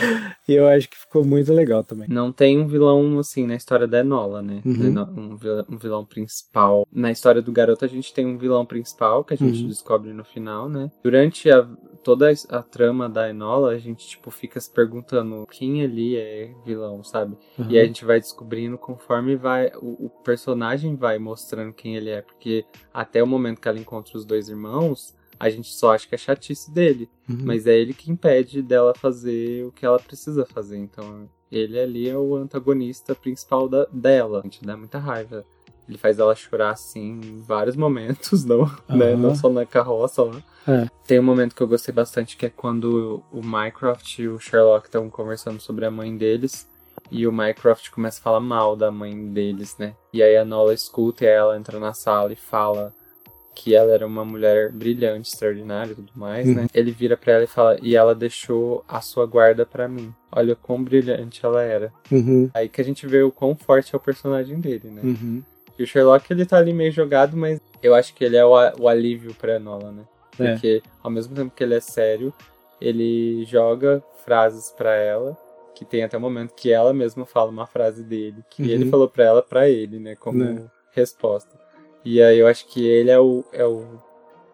E 0.49 0.55
eu 0.55 0.67
acho 0.67 0.89
que 0.89 0.97
ficou 0.97 1.25
muito 1.25 1.53
legal 1.53 1.85
também. 1.85 2.09
Não 2.09 2.33
tem 2.33 2.59
um 2.59 2.67
vilão, 2.67 3.19
assim, 3.19 3.47
na 3.47 3.55
história 3.55 3.87
da 3.87 4.01
Enola, 4.01 4.41
né? 4.41 4.63
Uhum. 4.65 4.73
Um, 4.73 5.37
vilão, 5.37 5.67
um, 5.69 5.77
vilão, 5.77 6.05
principal. 6.05 6.89
Na 6.91 7.11
história 7.11 7.43
do 7.43 7.53
garoto, 7.53 7.85
a 7.85 7.89
gente 7.89 8.13
tem 8.15 8.25
um 8.25 8.39
vilão 8.39 8.65
principal 8.65 9.23
que 9.23 9.35
a 9.35 9.37
gente 9.37 9.63
uhum. 9.63 9.69
descobre 9.69 10.13
no 10.13 10.25
final, 10.25 10.69
né? 10.69 10.91
Durante 11.03 11.51
a, 11.51 11.69
toda 12.03 12.33
a 12.49 12.63
trama 12.63 13.09
da 13.09 13.29
Enola, 13.29 13.71
a 13.71 13.79
gente, 13.79 14.07
tipo, 14.07 14.31
fica 14.31 14.61
se 14.61 14.71
perguntando 14.71 15.47
quem 15.51 15.83
ali 15.83 16.17
é 16.17 16.55
vilão, 16.65 17.03
sabe? 17.03 17.37
Uhum. 17.59 17.71
E 17.71 17.79
a 17.79 17.85
gente 17.85 18.05
vai 18.05 18.21
descobrindo 18.21 18.79
conforme 18.79 19.37
vai 19.37 19.71
o, 19.77 20.07
o, 20.07 20.11
personagem 20.25 20.97
vai 20.97 21.19
mostrando 21.19 21.73
quem 21.73 21.97
ele 21.97 22.11
é. 22.11 22.23
Porque 22.23 22.65
até 22.93 23.23
o 23.23 23.27
momento 23.27 23.61
que 23.61 23.69
ela 23.69 23.79
encontra 23.79 24.17
os 24.17 24.25
dois 24.25 24.49
irmãos, 24.49 25.15
a 25.39 25.51
gente 25.51 25.73
só 25.73 25.95
acha 25.95 26.09
que 26.09 26.15
é 26.15 26.19
chatice 26.19 26.71
dele. 26.71 27.09
Uhum. 27.29 27.39
Mas 27.43 27.67
é 27.67 27.77
ele 27.77 27.93
que 27.93 28.11
impede 28.11 28.63
dela 28.63 28.95
fazer 28.95 29.65
o 29.65 29.73
que 29.73 29.85
ela 29.85 29.99
precisa 29.99 30.45
fazer. 30.47 30.79
Então, 30.79 31.29
ele 31.51 31.79
ali 31.79 32.09
é 32.09 32.17
o 32.17 32.37
antagonista 32.37 33.15
principal 33.15 33.69
da, 33.69 33.87
dela. 33.93 34.41
A 34.41 34.43
gente 34.43 34.65
dá 34.65 34.77
muita 34.77 34.99
raiva. 34.99 35.45
Ele 35.89 35.99
faz 35.99 36.19
ela 36.19 36.35
chorar 36.35 36.71
assim 36.71 37.21
em 37.25 37.41
vários 37.41 37.77
momentos, 37.77 38.45
não, 38.47 38.61
uhum. 38.61 38.97
né? 38.97 39.17
Não 39.17 39.35
só 39.35 39.49
na 39.49 39.65
carroça 39.65 40.23
lá. 40.23 40.43
É. 40.67 40.87
Tem 41.07 41.19
um 41.19 41.23
momento 41.23 41.55
que 41.55 41.63
eu 41.63 41.69
gostei 41.69 41.95
bastante 41.95 42.37
que 42.37 42.47
é 42.47 42.51
quando 42.51 43.23
o 43.33 43.41
Mycroft 43.43 44.19
e 44.19 44.29
o 44.29 44.39
Sherlock 44.39 44.87
estão 44.87 45.09
conversando 45.09 45.61
sobre 45.61 45.87
a 45.87 45.91
mãe 45.91 46.17
deles. 46.17 46.69
E 47.11 47.27
o 47.27 47.33
Mycroft 47.33 47.91
começa 47.91 48.21
a 48.21 48.23
falar 48.23 48.41
mal 48.41 48.77
da 48.77 48.91
mãe 48.91 49.29
deles, 49.29 49.77
né? 49.79 49.95
E 50.13 50.23
aí 50.23 50.37
a 50.37 50.45
Nola 50.45 50.75
escuta 50.75 51.25
e 51.25 51.29
ela 51.29 51.57
entra 51.57 51.81
na 51.81 51.95
sala 51.95 52.33
e 52.33 52.37
fala 52.37 52.93
que 53.55 53.75
ela 53.75 53.93
era 53.93 54.07
uma 54.07 54.25
mulher 54.25 54.71
brilhante, 54.71 55.29
extraordinária 55.29 55.93
e 55.93 55.95
tudo 55.97 56.13
mais, 56.15 56.47
né? 56.47 56.53
uhum. 56.53 56.63
né? 56.63 56.69
Ele 56.73 56.93
vira 56.93 57.17
para 57.17 57.33
ela 57.33 57.45
e 57.45 57.49
fala: 57.49 57.77
"E 57.83 57.97
ela 57.97 58.15
deixou 58.15 58.85
a 58.87 59.01
sua 59.01 59.27
guarda 59.27 59.67
para 59.67 59.89
mim. 59.89 60.15
Olha 60.31 60.55
quão 60.55 60.83
brilhante 60.83 61.45
ela 61.45 61.63
era". 61.63 61.93
Uhum. 62.11 62.49
Aí 62.55 62.69
que 62.69 62.81
a 62.81 62.85
gente 62.85 63.07
vê 63.07 63.23
o 63.23 63.33
quão 63.33 63.57
forte 63.57 63.95
é 63.95 63.97
o 63.97 64.01
personagem 64.01 64.61
dele, 64.61 64.91
né? 64.91 65.01
Uhum. 65.03 65.43
E 65.79 65.83
o 65.83 65.87
Sherlock 65.87 66.31
ele 66.31 66.45
tá 66.45 66.59
ali 66.59 66.73
meio 66.73 66.91
jogado, 66.91 67.37
mas 67.37 67.61
eu 67.83 67.95
acho 67.95 68.15
que 68.15 68.25
ele 68.25 68.37
é 68.37 68.45
o, 68.45 68.53
o 68.81 68.89
alívio 68.89 69.35
pra 69.35 69.59
Nola, 69.59 69.93
né? 69.93 70.03
É. 70.39 70.53
Porque 70.53 70.83
é. 70.85 70.91
ao 71.03 71.11
mesmo 71.11 71.35
tempo 71.35 71.55
que 71.55 71.63
ele 71.63 71.75
é 71.75 71.81
sério, 71.81 72.33
ele 72.81 73.45
joga 73.45 74.03
frases 74.25 74.71
para 74.71 74.95
ela 74.95 75.37
que 75.79 75.85
tem 75.85 76.03
até 76.03 76.17
o 76.17 76.21
momento 76.21 76.55
que 76.55 76.73
ela 76.73 76.93
mesma 76.93 77.25
fala 77.25 77.51
uma 77.51 77.65
frase 77.65 78.03
dele, 78.03 78.45
que 78.51 78.65
uhum. 78.65 78.69
ele 78.69 78.91
falou 78.91 79.09
para 79.09 79.25
ela 79.25 79.41
para 79.41 79.69
ele, 79.69 80.01
né, 80.01 80.17
como 80.17 80.43
né. 80.43 80.65
resposta. 80.91 81.57
E 82.05 82.21
aí 82.21 82.37
eu 82.37 82.49
acho 82.49 82.67
que 82.67 82.85
ele 82.85 83.11
é 83.11 83.21
o, 83.21 83.45
é 83.53 83.65
o, 83.65 83.87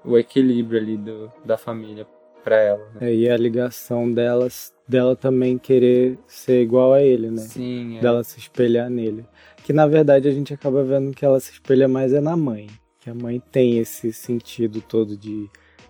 o 0.04 0.18
equilíbrio 0.18 0.78
ali 0.78 0.98
do, 0.98 1.32
da 1.42 1.56
família 1.56 2.06
para 2.44 2.56
ela. 2.56 2.86
Né? 2.94 3.10
É, 3.10 3.14
e 3.14 3.30
a 3.30 3.36
ligação 3.36 4.12
delas, 4.12 4.74
dela 4.86 5.16
também 5.16 5.56
querer 5.56 6.18
ser 6.26 6.62
igual 6.62 6.92
a 6.92 7.02
ele, 7.02 7.30
né? 7.30 7.38
Sim. 7.38 7.96
É. 7.96 8.00
Dela 8.02 8.22
se 8.22 8.38
espelhar 8.38 8.90
nele. 8.90 9.24
Que 9.64 9.72
na 9.72 9.86
verdade 9.86 10.28
a 10.28 10.30
gente 10.30 10.52
acaba 10.52 10.84
vendo 10.84 11.14
que 11.14 11.24
ela 11.24 11.40
se 11.40 11.52
espelha 11.52 11.88
mais 11.88 12.12
é 12.12 12.20
na 12.20 12.36
mãe. 12.36 12.68
Que 13.00 13.08
a 13.08 13.14
mãe 13.14 13.42
tem 13.50 13.78
esse 13.78 14.12
sentido 14.12 14.82
todo 14.82 15.16
de, 15.16 15.48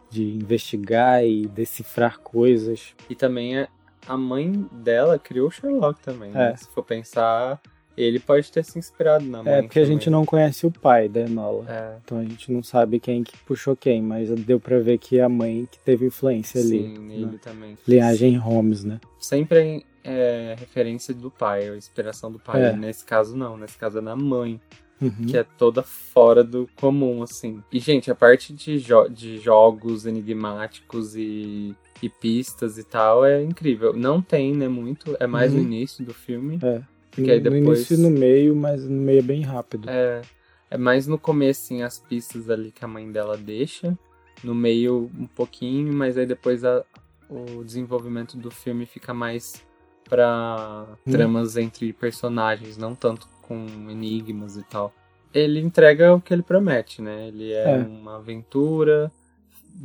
de 0.09 0.23
investigar 0.23 1.25
e 1.27 1.47
decifrar 1.49 2.21
coisas. 2.21 2.95
E 3.11 3.17
também 3.17 3.59
é, 3.59 3.69
a 4.07 4.17
mãe 4.17 4.65
dela 4.71 5.19
criou 5.19 5.49
o 5.49 5.51
Sherlock 5.51 6.01
também. 6.01 6.31
Né? 6.31 6.53
É. 6.53 6.57
Se 6.57 6.69
for 6.71 6.85
pensar, 6.85 7.61
ele 7.97 8.19
pode 8.19 8.51
ter 8.51 8.65
se 8.65 8.79
inspirado 8.79 9.25
na 9.25 9.41
é, 9.41 9.43
mãe. 9.43 9.53
É, 9.53 9.63
porque 9.63 9.81
também. 9.81 9.97
a 9.97 9.99
gente 9.99 10.11
não 10.11 10.25
conhece 10.25 10.67
o 10.67 10.71
pai 10.71 11.09
da 11.09 11.21
Enola. 11.21 11.65
É. 11.69 11.97
Então 12.05 12.19
a 12.19 12.25
gente 12.25 12.51
não 12.51 12.63
sabe 12.63 12.99
quem 12.99 13.23
que 13.23 13.37
puxou 13.39 13.77
quem, 13.77 14.03
mas 14.03 14.29
deu 14.31 14.59
pra 14.59 14.79
ver 14.79 14.99
que 14.99 15.19
é 15.19 15.23
a 15.23 15.29
mãe 15.29 15.69
que 15.71 15.79
teve 15.79 16.07
influência 16.07 16.61
Sim, 16.61 16.67
ali. 16.67 16.97
Sim, 16.97 17.03
nele 17.03 17.27
né? 17.27 17.39
também. 17.41 17.79
Linhagem 17.87 18.37
Holmes, 18.37 18.85
né? 18.85 19.01
Sempre 19.19 19.85
é 20.03 20.55
referência 20.59 21.15
do 21.15 21.31
pai, 21.31 21.69
a 21.69 21.77
inspiração 21.77 22.31
do 22.31 22.39
pai. 22.39 22.63
É. 22.63 22.77
Nesse 22.77 23.05
caso 23.05 23.37
não, 23.37 23.57
nesse 23.57 23.79
caso 23.79 23.99
é 23.99 24.01
na 24.01 24.17
mãe. 24.17 24.61
Uhum. 25.01 25.27
Que 25.27 25.37
é 25.37 25.43
toda 25.43 25.83
fora 25.83 26.45
do 26.45 26.69
comum, 26.77 27.23
assim. 27.23 27.63
E, 27.73 27.81
gente, 27.81 28.11
a 28.11 28.15
parte 28.15 28.53
de, 28.53 28.79
jo 28.79 29.09
de 29.09 29.39
jogos 29.39 30.07
enigmáticos 30.07 31.17
e, 31.17 31.75
e 32.01 32.09
pistas 32.09 32.79
e 32.79 32.85
tal 32.85 33.25
é 33.25 33.43
incrível. 33.43 33.93
Não 33.93 34.23
tem, 34.23 34.55
né, 34.55 34.69
muito. 34.69 35.17
É 35.19 35.27
mais 35.27 35.53
uhum. 35.53 35.59
no 35.59 35.65
início 35.65 36.05
do 36.05 36.15
filme. 36.15 36.59
É. 36.63 36.81
Porque 37.15 37.31
aí 37.31 37.41
depois... 37.41 37.63
No 37.63 37.73
início 37.75 37.95
e 37.95 38.01
no 38.01 38.11
meio, 38.11 38.57
mas 38.57 38.85
no 38.85 39.01
meio 39.01 39.21
é 39.21 39.23
bem 39.23 39.43
rápido. 39.43 39.89
É, 39.89 40.23
é 40.71 40.77
mais 40.77 41.07
no 41.07 41.19
começo, 41.19 41.65
assim, 41.65 41.83
as 41.83 41.99
pistas 41.99 42.51
ali 42.51 42.71
que 42.73 42.85
a 42.85 42.89
mãe 42.89 43.11
dela 43.11 43.37
deixa. 43.37 43.97
No 44.43 44.55
meio, 44.55 45.11
um 45.19 45.27
pouquinho, 45.27 45.93
mas 45.93 46.19
aí 46.19 46.27
depois 46.27 46.65
a, 46.65 46.85
o 47.29 47.63
desenvolvimento 47.65 48.37
do 48.37 48.51
filme 48.51 48.85
fica 48.85 49.15
mais 49.15 49.65
para 50.09 50.87
hum. 51.07 51.11
tramas 51.11 51.57
entre 51.57 51.93
personagens, 51.93 52.77
não 52.77 52.95
tanto 52.95 53.29
com 53.43 53.67
enigmas 53.89 54.57
e 54.57 54.63
tal. 54.65 54.93
Ele 55.33 55.61
entrega 55.61 56.15
o 56.15 56.21
que 56.21 56.33
ele 56.33 56.43
promete, 56.43 57.03
né? 57.03 57.29
Ele 57.29 57.53
é, 57.53 57.71
é. 57.71 57.77
uma 57.77 58.17
aventura, 58.17 59.11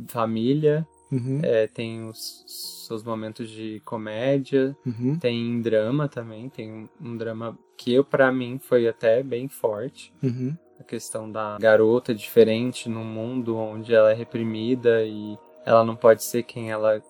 família, 0.08 0.86
uhum. 1.10 1.40
é, 1.42 1.66
tem 1.66 2.08
os 2.08 2.44
seus 2.86 3.02
momentos 3.02 3.48
de 3.50 3.80
comédia, 3.84 4.76
uhum. 4.84 5.18
tem 5.18 5.60
drama 5.60 6.08
também, 6.08 6.48
tem 6.48 6.72
um, 6.72 6.88
um 7.00 7.16
drama 7.16 7.58
que 7.76 7.92
eu 7.92 8.04
para 8.04 8.30
mim 8.30 8.58
foi 8.58 8.88
até 8.88 9.22
bem 9.22 9.48
forte. 9.48 10.12
Uhum. 10.22 10.56
A 10.78 10.84
questão 10.84 11.30
da 11.30 11.58
garota 11.60 12.14
diferente 12.14 12.88
num 12.88 13.04
mundo 13.04 13.56
onde 13.56 13.94
ela 13.94 14.10
é 14.10 14.14
reprimida 14.14 15.02
e 15.04 15.38
ela 15.64 15.84
não 15.84 15.94
pode 15.94 16.24
ser 16.24 16.42
quem 16.42 16.70
ela 16.70 17.02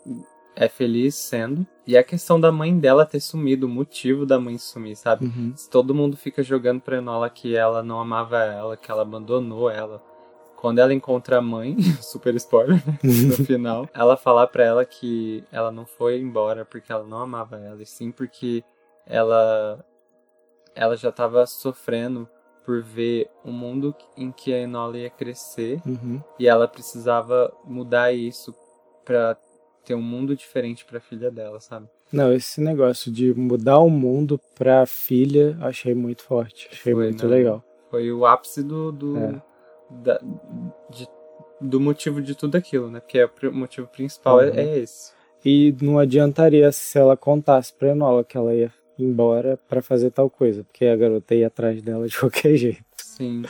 é 0.57 0.69
feliz 0.69 1.15
sendo. 1.15 1.67
E 1.87 1.97
a 1.97 2.05
questão 2.05 2.41
da 2.41 2.53
mãe 2.53 2.79
dela 2.79 3.07
ter 3.07 3.21
sumido, 3.21 3.67
o 3.67 3.69
motivo 3.69 4.27
da 4.27 4.39
mãe 4.39 4.59
sumir, 4.59 4.97
sabe? 4.97 5.25
Uhum. 5.27 5.55
Todo 5.71 5.95
mundo 5.95 6.17
fica 6.17 6.43
jogando 6.43 6.81
pra 6.81 6.99
Enola 6.99 7.31
que 7.31 7.57
ela 7.57 7.83
não 7.83 8.01
amava 8.01 8.39
ela, 8.39 8.77
que 8.77 8.91
ela 8.91 9.03
abandonou 9.03 9.71
ela, 9.71 10.03
quando 10.61 10.79
ela 10.79 10.93
encontra 10.93 11.39
a 11.39 11.41
mãe, 11.41 11.75
super 12.03 12.35
spoiler, 12.37 12.77
né? 12.87 12.99
no 13.03 13.33
final, 13.45 13.89
ela 13.95 14.15
falar 14.17 14.47
para 14.49 14.63
ela 14.63 14.85
que 14.85 15.43
ela 15.51 15.73
não 15.73 15.87
foi 15.87 16.21
embora 16.21 16.67
porque 16.67 16.93
ela 16.93 17.05
não 17.05 17.19
amava 17.19 17.59
ela, 17.59 17.83
e 17.83 17.87
sim 17.87 18.13
porque 18.13 18.63
ela 19.07 19.83
ela 20.75 20.97
já 20.97 21.09
estava 21.09 21.45
sofrendo 21.47 22.29
por 22.65 22.83
ver 22.83 23.29
um 23.45 23.51
mundo 23.51 23.95
em 24.17 24.31
que 24.31 24.53
a 24.53 24.59
Enola 24.59 24.99
ia 24.99 25.11
crescer 25.11 25.81
uhum. 25.85 26.23
e 26.39 26.47
ela 26.47 26.69
precisava 26.69 27.53
mudar 27.65 28.13
isso 28.13 28.55
para 29.05 29.37
ter 29.85 29.95
um 29.95 30.03
mundo 30.03 30.37
diferente 30.37 30.85
para 30.85 30.99
a 30.99 31.01
filha 31.01 31.31
dela, 31.31 31.59
sabe? 31.59 31.89
Não, 32.13 32.33
esse 32.33 32.61
negócio 32.61 33.11
de 33.11 33.33
mudar 33.35 33.79
o 33.79 33.89
mundo 33.89 34.39
para 34.57 34.83
a 34.83 34.87
filha, 34.87 35.57
achei 35.63 35.95
muito 35.95 36.23
forte, 36.23 36.69
achei 36.71 36.93
foi, 36.93 37.05
muito 37.07 37.25
não, 37.25 37.31
legal. 37.31 37.65
Foi 37.91 38.13
o 38.13 38.27
ápice 38.27 38.63
do, 38.63 38.93
do 38.93 39.17
é 39.17 39.43
da, 39.91 40.21
de, 40.89 41.09
do 41.61 41.81
motivo 41.81 42.23
de 42.23 42.35
tudo 42.35 42.57
aquilo, 42.57 42.91
né? 42.91 43.01
Porque 43.01 43.19
é 43.19 43.27
o 43.27 43.53
motivo 43.53 43.87
principal 43.87 44.39
uhum. 44.39 44.45
é, 44.45 44.61
é, 44.61 44.79
esse. 44.79 45.13
E 45.45 45.75
não 45.81 45.99
adiantaria 45.99 46.71
se 46.71 46.99
ela 46.99 47.17
contasse 47.17 47.73
pra 47.73 47.91
Enola 47.91 48.25
que 48.25 48.37
ela 48.37 48.55
ia 48.55 48.73
embora 48.99 49.59
para 49.69 49.81
fazer 49.81 50.11
tal 50.11 50.29
coisa, 50.29 50.63
porque 50.65 50.85
a 50.85 50.97
garota 50.97 51.35
ia 51.35 51.47
atrás 51.47 51.83
dela 51.83 52.07
de 52.07 52.17
qualquer 52.19 52.57
jeito. 52.57 52.85
Sim. 52.97 53.43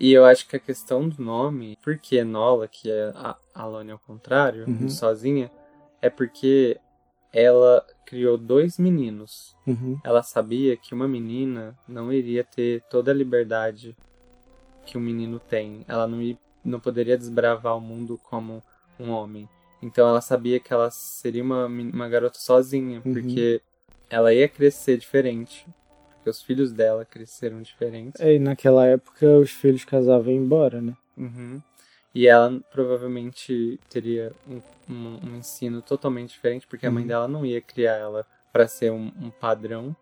E 0.00 0.12
eu 0.12 0.24
acho 0.24 0.48
que 0.48 0.56
a 0.56 0.60
questão 0.60 1.08
do 1.08 1.22
nome, 1.22 1.78
porque 1.82 2.16
Enola, 2.16 2.66
que 2.66 2.90
é 2.90 3.12
a 3.14 3.36
Alone 3.54 3.92
ao 3.92 3.98
contrário, 3.98 4.64
uhum. 4.66 4.88
sozinha, 4.88 5.50
é 6.02 6.10
porque 6.10 6.78
ela 7.32 7.84
criou 8.04 8.36
dois 8.36 8.78
meninos. 8.78 9.56
Uhum. 9.66 9.98
Ela 10.04 10.22
sabia 10.22 10.76
que 10.76 10.94
uma 10.94 11.08
menina 11.08 11.76
não 11.86 12.12
iria 12.12 12.44
ter 12.44 12.82
toda 12.90 13.10
a 13.10 13.14
liberdade 13.14 13.96
que 14.84 14.96
o 14.96 15.00
menino 15.00 15.38
tem. 15.38 15.84
Ela 15.88 16.06
não, 16.06 16.18
não 16.64 16.80
poderia 16.80 17.16
desbravar 17.16 17.76
o 17.76 17.80
mundo 17.80 18.18
como 18.24 18.62
um 18.98 19.10
homem. 19.10 19.48
Então 19.82 20.08
ela 20.08 20.20
sabia 20.20 20.58
que 20.58 20.72
ela 20.72 20.90
seria 20.90 21.42
uma, 21.42 21.66
uma 21.66 22.08
garota 22.08 22.38
sozinha, 22.38 23.02
uhum. 23.04 23.12
porque 23.12 23.60
ela 24.08 24.32
ia 24.32 24.48
crescer 24.48 24.96
diferente. 24.96 25.66
Porque 26.14 26.30
os 26.30 26.42
filhos 26.42 26.72
dela 26.72 27.04
cresceram 27.04 27.60
diferentes. 27.60 28.20
É, 28.20 28.34
e 28.34 28.38
naquela 28.38 28.86
época 28.86 29.26
os 29.38 29.50
filhos 29.50 29.84
casavam 29.84 30.32
e 30.32 30.36
embora, 30.36 30.80
né? 30.80 30.96
Uhum. 31.16 31.60
E 32.14 32.26
ela 32.26 32.60
provavelmente 32.72 33.78
teria 33.90 34.32
um, 34.48 34.60
um, 34.88 35.18
um, 35.22 35.36
ensino 35.36 35.82
totalmente 35.82 36.30
diferente, 36.30 36.66
porque 36.66 36.86
a 36.86 36.90
mãe 36.90 37.02
uhum. 37.02 37.08
dela 37.08 37.28
não 37.28 37.44
ia 37.44 37.60
criar 37.60 37.96
ela 37.96 38.24
para 38.52 38.68
ser 38.68 38.90
um, 38.90 39.12
um, 39.20 39.30
padrão 39.30 39.94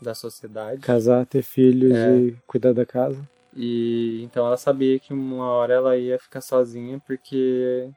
da 0.00 0.14
sociedade. 0.14 0.80
Casar, 0.80 1.26
ter 1.26 1.42
filhos 1.42 1.92
é. 1.92 2.16
e 2.16 2.36
cuidar 2.46 2.72
da 2.72 2.86
casa. 2.86 3.28
E 3.54 4.22
então 4.22 4.46
ela 4.46 4.56
sabia 4.56 4.98
que 4.98 5.12
uma 5.12 5.50
hora 5.50 5.74
ela 5.74 5.96
ia 5.96 6.18
ficar 6.18 6.40
sozinha 6.40 7.00
porque 7.06 7.90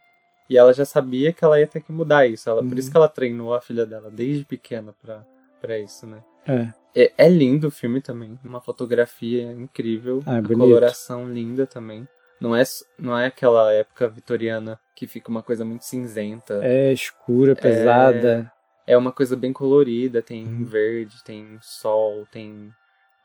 e 0.49 0.57
ela 0.57 0.73
já 0.73 0.85
sabia 0.85 1.33
que 1.33 1.43
ela 1.43 1.59
ia 1.59 1.67
ter 1.67 1.81
que 1.81 1.91
mudar 1.91 2.27
isso. 2.27 2.49
Ela, 2.49 2.61
uhum. 2.61 2.69
Por 2.69 2.77
isso 2.77 2.87
uhum. 2.87 2.91
que 2.91 2.97
ela 2.97 3.09
treinou 3.09 3.53
a 3.53 3.61
filha 3.61 3.85
dela 3.85 4.11
desde 4.11 4.45
pequena 4.45 4.93
pra, 5.01 5.25
pra 5.59 5.79
isso, 5.79 6.05
né? 6.05 6.23
É. 6.45 7.01
é. 7.03 7.13
É, 7.17 7.29
lindo 7.29 7.67
o 7.67 7.71
filme 7.71 8.01
também. 8.01 8.39
Uma 8.43 8.61
fotografia 8.61 9.51
incrível. 9.51 10.21
Ah, 10.25 10.37
é 10.37 10.39
a 10.39 10.43
coloração 10.43 11.27
linda 11.31 11.65
também. 11.65 12.07
Não 12.39 12.55
é, 12.55 12.63
não 12.99 13.17
é 13.17 13.27
aquela 13.27 13.71
época 13.73 14.07
vitoriana 14.07 14.79
que 14.95 15.07
fica 15.07 15.29
uma 15.29 15.41
coisa 15.41 15.65
muito 15.65 15.85
cinzenta. 15.85 16.59
É 16.63 16.91
escura, 16.93 17.55
pesada. 17.55 18.51
É, 18.85 18.93
é 18.93 18.97
uma 18.97 19.11
coisa 19.11 19.35
bem 19.35 19.51
colorida. 19.51 20.21
Tem 20.21 20.45
uhum. 20.45 20.63
verde, 20.63 21.23
tem 21.23 21.57
sol, 21.61 22.27
tem 22.31 22.71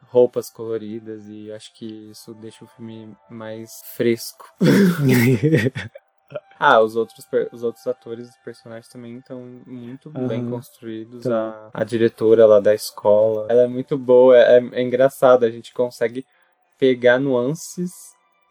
roupas 0.09 0.50
coloridas 0.50 1.26
e 1.28 1.52
acho 1.52 1.73
que 1.75 2.11
isso 2.11 2.35
deixa 2.35 2.64
o 2.64 2.69
filme 2.69 3.16
mais 3.28 3.83
fresco. 3.95 4.52
Ah, 6.62 6.78
os 6.78 6.95
outros, 6.95 7.26
os 7.52 7.62
outros 7.62 7.87
atores 7.87 8.28
os 8.28 8.37
personagens 8.45 8.87
também 8.87 9.16
estão 9.16 9.40
muito 9.66 10.12
uhum. 10.14 10.28
bem 10.28 10.49
construídos. 10.49 11.25
Então. 11.25 11.35
A, 11.35 11.71
a 11.73 11.85
diretora 11.85 12.45
lá 12.45 12.61
da 12.61 12.75
escola, 12.75 13.47
ela 13.49 13.62
é 13.62 13.66
muito 13.66 13.97
boa, 13.97 14.37
é, 14.37 14.59
é 14.73 14.83
engraçado, 14.83 15.45
a 15.45 15.50
gente 15.50 15.73
consegue 15.73 16.26
pegar 16.78 17.19
nuances 17.19 17.90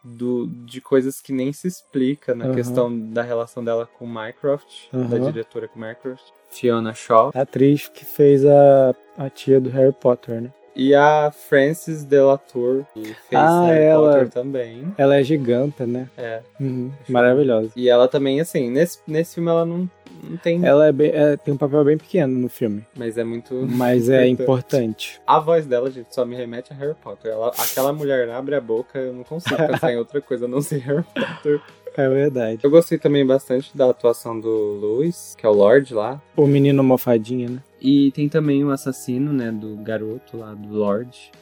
do, 0.02 0.48
de 0.48 0.80
coisas 0.80 1.20
que 1.20 1.32
nem 1.32 1.52
se 1.52 1.68
explica 1.68 2.34
na 2.34 2.46
uhum. 2.46 2.54
questão 2.54 3.10
da 3.10 3.22
relação 3.22 3.62
dela 3.62 3.86
com 3.86 4.06
Mycroft, 4.06 4.92
uhum. 4.92 5.08
da 5.08 5.18
diretora 5.18 5.68
com 5.68 5.78
Mycroft. 5.78 6.24
Fiona 6.48 6.92
Shaw. 6.92 7.30
A 7.32 7.42
atriz 7.42 7.88
que 7.88 8.04
fez 8.04 8.44
a, 8.44 8.94
a 9.16 9.30
tia 9.30 9.60
do 9.60 9.70
Harry 9.70 9.92
Potter, 9.92 10.42
né? 10.42 10.52
E 10.80 10.94
a 10.94 11.30
Frances 11.30 12.04
Delatour, 12.04 12.86
que 12.94 13.02
fez 13.02 13.34
ah, 13.34 13.66
Harry 13.66 13.84
ela, 13.84 14.12
Potter 14.12 14.30
também. 14.30 14.94
Ela 14.96 15.16
é 15.16 15.22
giganta, 15.22 15.86
né? 15.86 16.08
É. 16.16 16.40
Uhum, 16.58 16.90
maravilhosa. 17.06 17.70
E 17.76 17.86
ela 17.86 18.08
também, 18.08 18.40
assim, 18.40 18.70
nesse, 18.70 18.98
nesse 19.06 19.34
filme 19.34 19.50
ela 19.50 19.66
não, 19.66 19.90
não 20.24 20.38
tem... 20.38 20.64
Ela 20.64 20.86
é 20.86 20.92
bem, 20.92 21.10
é, 21.12 21.36
tem 21.36 21.52
um 21.52 21.58
papel 21.58 21.84
bem 21.84 21.98
pequeno 21.98 22.32
no 22.32 22.48
filme. 22.48 22.82
Mas 22.96 23.18
é 23.18 23.24
muito 23.24 23.54
Mas 23.68 24.08
é 24.08 24.26
importante. 24.26 25.20
A 25.26 25.38
voz 25.38 25.66
dela, 25.66 25.90
gente, 25.90 26.14
só 26.14 26.24
me 26.24 26.34
remete 26.34 26.72
a 26.72 26.76
Harry 26.76 26.94
Potter. 26.94 27.30
Ela, 27.30 27.48
aquela 27.48 27.92
mulher 27.92 28.30
abre 28.30 28.54
a 28.54 28.60
boca, 28.62 28.98
eu 28.98 29.12
não 29.12 29.22
consigo 29.22 29.58
pensar 29.68 29.92
em 29.92 29.98
outra 29.98 30.22
coisa 30.22 30.46
a 30.46 30.48
não 30.48 30.62
ser 30.62 30.78
Harry 30.78 31.04
Potter. 31.14 31.60
É 31.96 32.08
verdade. 32.08 32.60
Eu 32.62 32.70
gostei 32.70 32.98
também 32.98 33.26
bastante 33.26 33.76
da 33.76 33.90
atuação 33.90 34.38
do 34.38 34.48
Louis, 34.48 35.34
que 35.36 35.44
é 35.44 35.48
o 35.48 35.52
Lord 35.52 35.92
lá. 35.92 36.20
O 36.36 36.46
menino 36.46 36.82
mofadinho, 36.82 37.50
né? 37.50 37.62
E 37.80 38.10
tem 38.12 38.28
também 38.28 38.64
o 38.64 38.70
assassino, 38.70 39.32
né, 39.32 39.50
do 39.50 39.76
garoto 39.76 40.36
lá, 40.36 40.54
do 40.54 40.72
Lord, 40.74 41.32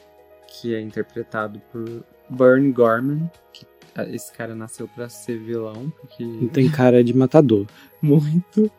que 0.47 0.73
é 0.73 0.81
interpretado 0.81 1.61
por 1.71 2.03
Burn 2.29 2.71
Gorman, 2.71 3.29
que 3.51 3.65
ah, 3.95 4.05
esse 4.05 4.31
cara 4.31 4.55
nasceu 4.55 4.87
para 4.87 5.09
ser 5.09 5.37
vilão, 5.39 5.91
porque... 5.99 6.25
Tem 6.53 6.69
cara 6.69 7.03
de 7.03 7.13
matador. 7.13 7.65
Muito. 8.01 8.71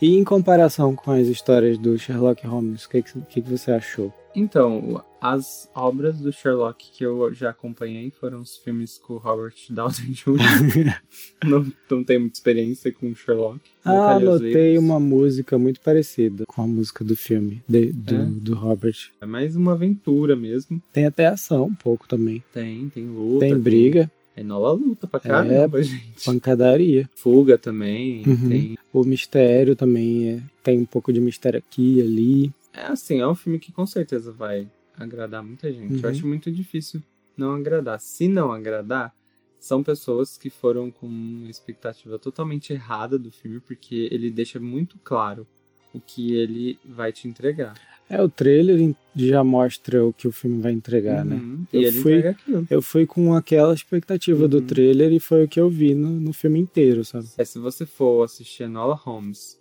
E 0.00 0.16
em 0.18 0.24
comparação 0.24 0.94
com 0.94 1.12
as 1.12 1.26
histórias 1.26 1.78
do 1.78 1.98
Sherlock 1.98 2.46
Holmes, 2.46 2.84
o 2.84 2.90
que, 2.90 3.02
que, 3.02 3.20
que 3.22 3.50
você 3.50 3.72
achou? 3.72 4.12
Então, 4.34 5.02
as 5.20 5.70
obras 5.74 6.18
do 6.18 6.32
Sherlock 6.32 6.90
que 6.92 7.04
eu 7.04 7.32
já 7.32 7.50
acompanhei 7.50 8.10
foram 8.10 8.40
os 8.40 8.56
filmes 8.56 8.98
com 8.98 9.16
Robert 9.16 9.54
Downey 9.70 10.10
Jr. 10.12 11.00
não, 11.48 11.72
não 11.90 12.04
tenho 12.04 12.20
muita 12.20 12.36
experiência 12.36 12.92
com 12.92 13.14
Sherlock. 13.14 13.60
Ah, 13.84 14.18
notei 14.18 14.76
uma 14.76 14.98
música 14.98 15.56
muito 15.56 15.80
parecida 15.80 16.44
com 16.46 16.62
a 16.62 16.66
música 16.66 17.04
do 17.04 17.16
filme, 17.16 17.62
de, 17.68 17.92
do, 17.92 18.14
é? 18.14 18.24
do 18.24 18.54
Robert. 18.54 18.96
É 19.20 19.26
mais 19.26 19.54
uma 19.54 19.72
aventura 19.72 20.34
mesmo. 20.34 20.82
Tem 20.92 21.06
até 21.06 21.26
ação 21.26 21.66
um 21.66 21.74
pouco 21.74 22.08
também. 22.08 22.42
Tem, 22.52 22.88
tem 22.88 23.06
luta. 23.06 23.46
Tem 23.46 23.56
briga. 23.56 24.10
É 24.36 24.42
Nola 24.42 24.72
luta 24.72 25.06
pra 25.06 25.20
caramba, 25.20 25.78
é, 25.78 25.82
gente. 25.84 26.24
Pancadaria. 26.24 27.08
Fuga 27.14 27.56
também. 27.56 28.24
Uhum. 28.26 28.48
Tem... 28.48 28.78
O 28.92 29.04
mistério 29.04 29.76
também 29.76 30.28
é, 30.28 30.42
tem 30.62 30.80
um 30.80 30.84
pouco 30.84 31.12
de 31.12 31.20
mistério 31.20 31.58
aqui 31.58 31.98
e 31.98 32.00
ali. 32.02 32.52
É 32.74 32.86
assim, 32.86 33.20
é 33.20 33.26
um 33.26 33.34
filme 33.34 33.58
que 33.58 33.72
com 33.72 33.86
certeza 33.86 34.32
vai 34.32 34.68
agradar 34.96 35.42
muita 35.42 35.72
gente. 35.72 35.94
Uhum. 35.94 36.00
Eu 36.02 36.10
acho 36.10 36.26
muito 36.26 36.50
difícil 36.50 37.02
não 37.36 37.54
agradar. 37.54 38.00
Se 38.00 38.28
não 38.28 38.52
agradar, 38.52 39.14
são 39.58 39.82
pessoas 39.82 40.36
que 40.36 40.50
foram 40.50 40.90
com 40.90 41.06
uma 41.06 41.50
expectativa 41.50 42.18
totalmente 42.18 42.72
errada 42.72 43.18
do 43.18 43.30
filme, 43.30 43.60
porque 43.60 44.08
ele 44.10 44.30
deixa 44.30 44.60
muito 44.60 44.98
claro 45.02 45.46
o 45.92 46.00
que 46.00 46.34
ele 46.34 46.78
vai 46.84 47.12
te 47.12 47.28
entregar. 47.28 47.74
É, 48.10 48.20
o 48.20 48.28
trailer 48.28 48.94
já 49.16 49.42
mostra 49.42 50.04
o 50.04 50.12
que 50.12 50.28
o 50.28 50.32
filme 50.32 50.60
vai 50.60 50.72
entregar, 50.72 51.24
né? 51.24 51.36
uhum. 51.36 51.58
né? 51.60 51.66
Eu 51.72 51.92
fui, 51.92 52.22
eu 52.68 52.82
fui 52.82 53.06
com 53.06 53.32
aquela 53.32 53.72
expectativa 53.72 54.42
uhum. 54.42 54.48
do 54.48 54.60
trailer 54.60 55.12
e 55.12 55.20
foi 55.20 55.44
o 55.44 55.48
que 55.48 55.58
eu 55.58 55.70
vi 55.70 55.94
no, 55.94 56.10
no 56.10 56.32
filme 56.32 56.60
inteiro, 56.60 57.04
sabe? 57.04 57.26
É, 57.38 57.44
se 57.44 57.58
você 57.58 57.86
for 57.86 58.24
assistir 58.24 58.64
Enola 58.64 58.94
Holmes 58.94 59.58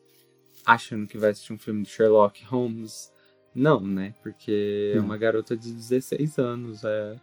achando 0.65 1.07
que 1.07 1.17
vai 1.17 1.31
assistir 1.31 1.53
um 1.53 1.57
filme 1.57 1.83
de 1.83 1.89
Sherlock 1.89 2.43
Holmes, 2.45 3.11
não, 3.53 3.79
né? 3.81 4.13
Porque 4.21 4.93
é 4.95 4.99
uma 4.99 5.17
garota 5.17 5.55
de 5.55 5.71
16 5.71 6.37
anos, 6.39 6.83
é 6.83 7.15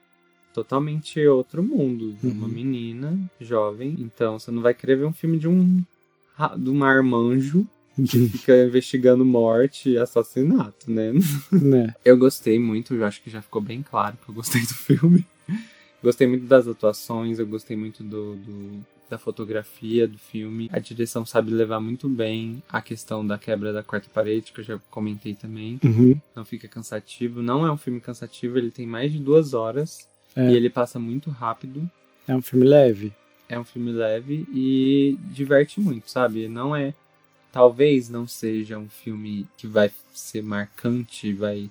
totalmente 0.52 1.25
outro 1.26 1.62
mundo. 1.62 2.14
Uhum. 2.23 2.30
Uma 2.30 2.49
menina 2.49 3.18
jovem. 3.40 3.97
Então 3.99 4.38
você 4.38 4.50
não 4.50 4.62
vai 4.62 4.75
querer 4.75 4.97
ver 4.97 5.06
um 5.06 5.12
filme 5.12 5.38
de 5.38 5.49
um, 5.49 5.82
de 6.59 6.70
um 6.70 6.75
marmanjo 6.75 7.67
que 7.97 8.28
fica 8.30 8.65
investigando 8.65 9.25
morte 9.25 9.91
e 9.91 9.99
assassinato, 9.99 10.91
né? 10.91 11.12
né? 11.52 11.95
Eu 12.04 12.17
gostei 12.17 12.58
muito, 12.58 12.95
eu 12.95 13.04
acho 13.04 13.23
que 13.23 13.30
já 13.30 13.43
ficou 13.43 13.60
bem 13.60 13.82
claro 13.82 14.17
que 14.23 14.30
eu 14.30 14.34
gostei 14.34 14.62
do 14.62 14.75
filme. 14.75 15.26
gostei 16.02 16.26
muito 16.26 16.47
das 16.47 16.67
atuações, 16.67 17.38
eu 17.38 17.47
gostei 17.47 17.76
muito 17.76 18.02
do, 18.02 18.36
do, 18.36 18.86
da 19.10 19.18
fotografia 19.18 20.06
do 20.06 20.16
filme. 20.16 20.70
A 20.73 20.78
direção 20.78 21.26
sabe 21.26 21.50
levar 21.50 21.80
muito 21.80 22.08
bem 22.08 22.62
a 22.68 22.80
questão 22.80 23.26
da 23.26 23.36
quebra 23.36 23.73
da 23.73 23.82
quarta 23.82 24.08
parede, 24.08 24.52
que 24.52 24.60
eu 24.60 24.64
já 24.64 24.78
comentei 24.90 25.34
também. 25.34 25.80
Uhum. 25.84 26.18
Não 26.34 26.44
fica 26.44 26.68
cansativo. 26.68 27.42
Não 27.42 27.66
é 27.66 27.73
um 27.73 27.76
filme 27.76 28.00
cansativo, 28.00 28.56
ele 28.56 28.70
tem 28.70 28.86
mais 28.86 29.12
de 29.12 29.18
duas 29.18 29.52
horas 29.52 30.08
é. 30.36 30.49
e 30.49 30.54
ele 30.54 30.70
passa 30.70 30.99
muito 30.99 31.28
rápido. 31.28 31.90
É 32.26 32.34
um 32.34 32.40
filme 32.40 32.64
leve. 32.64 33.12
É 33.49 33.58
um 33.58 33.64
filme 33.64 33.90
leve 33.90 34.46
e 34.54 35.18
diverte 35.32 35.80
muito, 35.80 36.08
sabe? 36.08 36.46
Não 36.46 36.75
é 36.75 36.94
talvez 37.50 38.08
não 38.08 38.28
seja 38.28 38.78
um 38.78 38.88
filme 38.88 39.44
que 39.56 39.66
vai 39.66 39.90
ser 40.12 40.42
marcante, 40.42 41.32
vai 41.32 41.68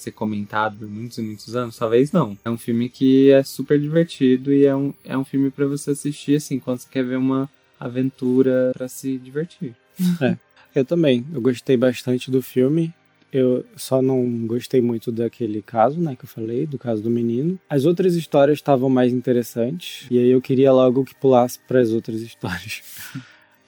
ser 0.00 0.12
comentado 0.12 0.78
por 0.78 0.88
muitos 0.88 1.18
e 1.18 1.22
muitos 1.22 1.54
anos, 1.54 1.76
talvez 1.76 2.12
não. 2.12 2.36
É 2.44 2.50
um 2.50 2.58
filme 2.58 2.88
que 2.88 3.30
é 3.30 3.42
super 3.42 3.78
divertido 3.80 4.52
e 4.52 4.66
é 4.66 4.74
um, 4.74 4.94
é 5.04 5.16
um 5.16 5.24
filme 5.24 5.50
para 5.50 5.66
você 5.66 5.90
assistir 5.92 6.36
assim 6.36 6.58
quando 6.58 6.78
você 6.78 6.88
quer 6.90 7.04
ver 7.04 7.16
uma 7.16 7.48
aventura 7.78 8.72
para 8.74 8.88
se 8.88 9.16
divertir. 9.18 9.74
É, 10.20 10.36
eu 10.74 10.84
também. 10.84 11.24
Eu 11.32 11.40
gostei 11.40 11.76
bastante 11.76 12.30
do 12.30 12.42
filme. 12.42 12.92
Eu 13.32 13.64
só 13.76 14.02
não 14.02 14.46
gostei 14.46 14.80
muito 14.80 15.12
daquele 15.12 15.62
caso, 15.62 16.00
né, 16.00 16.16
que 16.16 16.24
eu 16.24 16.28
falei, 16.28 16.66
do 16.66 16.76
caso 16.78 17.00
do 17.00 17.08
menino. 17.08 17.58
As 17.68 17.84
outras 17.84 18.16
histórias 18.16 18.58
estavam 18.58 18.90
mais 18.90 19.12
interessantes 19.12 20.06
e 20.10 20.18
aí 20.18 20.30
eu 20.30 20.40
queria 20.42 20.72
logo 20.72 21.04
que 21.04 21.14
pulasse 21.14 21.58
para 21.60 21.80
as 21.80 21.90
outras 21.90 22.20
histórias. 22.22 22.82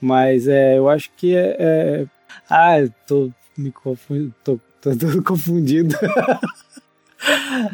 Mas 0.01 0.47
é, 0.47 0.77
eu 0.77 0.89
acho 0.89 1.09
que 1.15 1.33
é, 1.33 1.55
é... 1.57 2.05
ah, 2.49 2.75
tô 3.07 3.31
me 3.57 3.71
confundindo, 3.71 4.35
tô, 4.43 4.59
tô 4.83 4.95
todo 4.95 5.23
confundido. 5.23 5.95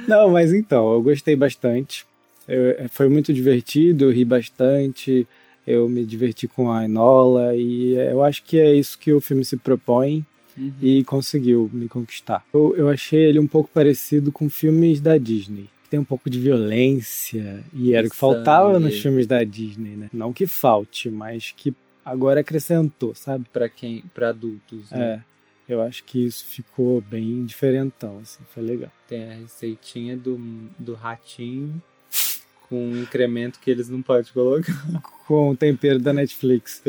Não, 0.08 0.30
mas 0.30 0.54
então, 0.54 0.94
eu 0.94 1.02
gostei 1.02 1.36
bastante. 1.36 2.06
Eu, 2.48 2.88
foi 2.90 3.10
muito 3.10 3.34
divertido, 3.34 4.06
eu 4.06 4.12
ri 4.12 4.24
bastante, 4.24 5.28
eu 5.66 5.90
me 5.90 6.06
diverti 6.06 6.48
com 6.48 6.72
a 6.72 6.86
Enola 6.86 7.56
e 7.56 7.94
eu 7.94 8.24
acho 8.24 8.44
que 8.44 8.60
é 8.60 8.74
isso 8.74 8.98
que 8.98 9.12
o 9.12 9.20
filme 9.20 9.44
se 9.44 9.58
propõe 9.58 10.26
uhum. 10.58 10.72
e 10.82 11.04
conseguiu 11.04 11.70
me 11.74 11.88
conquistar. 11.88 12.46
Eu, 12.54 12.76
eu 12.76 12.90
achei 12.90 13.20
ele 13.20 13.40
um 13.40 13.48
pouco 13.48 13.70
parecido 13.74 14.32
com 14.32 14.50
filmes 14.50 15.02
da 15.02 15.18
Disney 15.18 15.68
tem 15.90 16.00
um 16.00 16.06
pouco 16.06 16.30
de 16.30 16.40
violência 16.40 17.64
e 17.74 17.96
era 17.96 18.06
o 18.06 18.10
que 18.12 18.16
faltava 18.16 18.80
nos 18.80 19.00
filmes 19.00 19.26
da 19.26 19.44
Disney, 19.44 19.96
né? 19.96 20.08
Não 20.14 20.32
que 20.32 20.46
falte, 20.46 21.10
mas 21.10 21.52
que 21.58 21.74
agora 22.06 22.42
acrescentou, 22.42 23.16
sabe? 23.16 23.46
Para 23.52 23.68
quem, 23.68 24.04
para 24.14 24.30
adultos. 24.30 24.92
Né? 24.92 25.02
É. 25.02 25.29
Eu 25.70 25.84
acho 25.84 26.04
que 26.04 26.26
isso 26.26 26.44
ficou 26.46 27.00
bem 27.00 27.46
diferentão, 27.46 28.18
assim, 28.20 28.40
foi 28.52 28.64
legal. 28.64 28.92
Tem 29.08 29.30
a 29.30 29.36
receitinha 29.36 30.18
do, 30.18 30.36
do 30.80 30.96
ratinho 30.96 31.80
com 32.68 32.90
um 32.90 33.02
incremento 33.04 33.60
que 33.60 33.70
eles 33.70 33.88
não 33.88 34.02
podem 34.02 34.32
colocar. 34.34 34.74
Com 35.28 35.52
o 35.52 35.56
tempero 35.58 36.00
da 36.00 36.12
Netflix. 36.12 36.82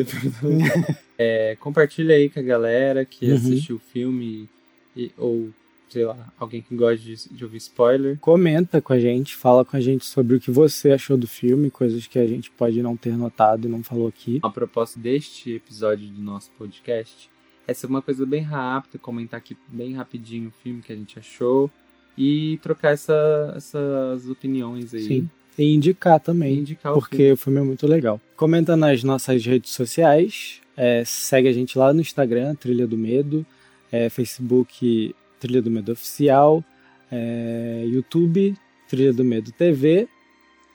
é, 1.18 1.56
compartilha 1.60 2.14
aí 2.14 2.30
com 2.30 2.40
a 2.40 2.42
galera 2.42 3.04
que 3.04 3.26
uhum. 3.26 3.36
assistiu 3.36 3.76
o 3.76 3.78
filme 3.78 4.48
e, 4.96 5.12
ou 5.18 5.50
sei 5.90 6.04
lá, 6.04 6.32
alguém 6.38 6.62
que 6.62 6.74
gosta 6.74 6.98
de, 6.98 7.28
de, 7.28 7.44
ouvir 7.44 7.58
spoiler. 7.58 8.18
Comenta 8.18 8.80
com 8.80 8.92
a 8.92 8.98
gente, 8.98 9.36
fala 9.36 9.64
com 9.64 9.76
a 9.76 9.80
gente 9.80 10.06
sobre 10.06 10.36
o 10.36 10.40
que 10.40 10.50
você 10.50 10.92
achou 10.92 11.16
do 11.16 11.26
filme, 11.26 11.70
coisas 11.70 12.06
que 12.06 12.18
a 12.18 12.26
gente 12.26 12.50
pode 12.50 12.80
não 12.80 12.96
ter 12.96 13.16
notado 13.16 13.66
e 13.66 13.70
não 13.70 13.82
falou 13.82 14.06
aqui. 14.06 14.38
A 14.42 14.48
proposta 14.48 14.98
deste 15.00 15.52
episódio 15.52 16.08
do 16.08 16.22
nosso 16.22 16.50
podcast 16.52 17.28
é 17.70 17.74
ser 17.74 17.87
uma 17.87 18.02
coisa 18.02 18.26
bem 18.26 18.42
rápida, 18.42 18.98
comentar 18.98 19.38
aqui 19.38 19.56
bem 19.68 19.94
rapidinho 19.94 20.48
o 20.48 20.62
filme 20.62 20.83
que 20.83 20.92
a 20.92 20.96
gente 20.96 21.18
achou 21.18 21.70
e 22.18 22.59
trocar 22.62 22.90
essa, 22.90 23.54
essas 23.56 24.28
opiniões 24.28 24.92
aí. 24.92 25.02
Sim. 25.02 25.30
E 25.56 25.74
indicar 25.74 26.18
também, 26.18 26.54
e 26.54 26.59
indicar 26.61 26.92
porque 26.94 27.16
o 27.16 27.18
filme. 27.18 27.33
o 27.33 27.37
filme 27.37 27.61
é 27.61 27.62
muito 27.62 27.87
legal. 27.87 28.20
Comenta 28.37 28.76
nas 28.76 29.04
nossas 29.04 29.44
redes 29.44 29.70
sociais, 29.70 30.61
é, 30.76 31.04
segue 31.04 31.48
a 31.48 31.52
gente 31.52 31.78
lá 31.78 31.92
no 31.92 32.00
Instagram, 32.00 32.54
Trilha 32.54 32.87
do 32.87 32.96
Medo, 32.96 33.44
é, 33.92 34.09
Facebook 34.09 35.14
Trilha 35.38 35.62
do 35.62 35.70
Medo 35.70 35.92
Oficial, 35.92 36.64
é, 37.11 37.85
YouTube, 37.87 38.56
Trilha 38.88 39.12
do 39.12 39.24
Medo 39.24 39.52
TV 39.52 40.09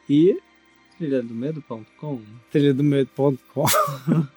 e. 0.10 0.40
Trilhadomedo.com? 0.98 2.22
Trilhadomedo.com. 2.52 3.66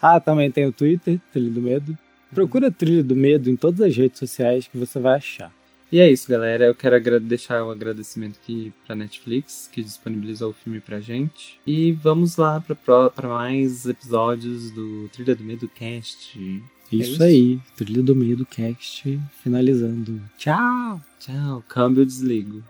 ah, 0.00 0.20
também 0.20 0.50
tem 0.50 0.66
o 0.66 0.72
Twitter, 0.72 1.20
Trilha 1.32 1.50
do 1.50 1.60
Medo. 1.60 1.98
Procura 2.32 2.70
Trilha 2.70 3.02
do 3.02 3.16
Medo 3.16 3.50
em 3.50 3.56
todas 3.56 3.80
as 3.80 3.96
redes 3.96 4.18
sociais 4.18 4.66
que 4.66 4.76
você 4.76 4.98
vai 4.98 5.16
achar. 5.16 5.52
E 5.90 6.00
é 6.00 6.10
isso, 6.10 6.28
galera. 6.28 6.64
Eu 6.66 6.74
quero 6.74 7.18
deixar 7.18 7.64
o 7.64 7.70
agradecimento 7.70 8.38
aqui 8.42 8.72
pra 8.86 8.94
Netflix, 8.94 9.70
que 9.72 9.82
disponibilizou 9.82 10.50
o 10.50 10.54
filme 10.54 10.80
pra 10.80 11.00
gente. 11.00 11.58
E 11.66 11.92
vamos 11.92 12.36
lá 12.36 12.60
para 12.60 13.28
mais 13.28 13.86
episódios 13.86 14.70
do 14.70 15.08
Trilha 15.08 15.34
do 15.34 15.42
Medo 15.42 15.66
Cast. 15.68 16.38
Isso, 16.38 16.62
é 16.92 16.96
isso 16.96 17.22
aí, 17.22 17.60
Trilha 17.76 18.02
do 18.02 18.14
Medo 18.14 18.44
Cast 18.44 19.18
finalizando. 19.42 20.20
Tchau! 20.36 21.00
Tchau, 21.18 21.64
câmbio 21.68 22.06
desligo. 22.06 22.62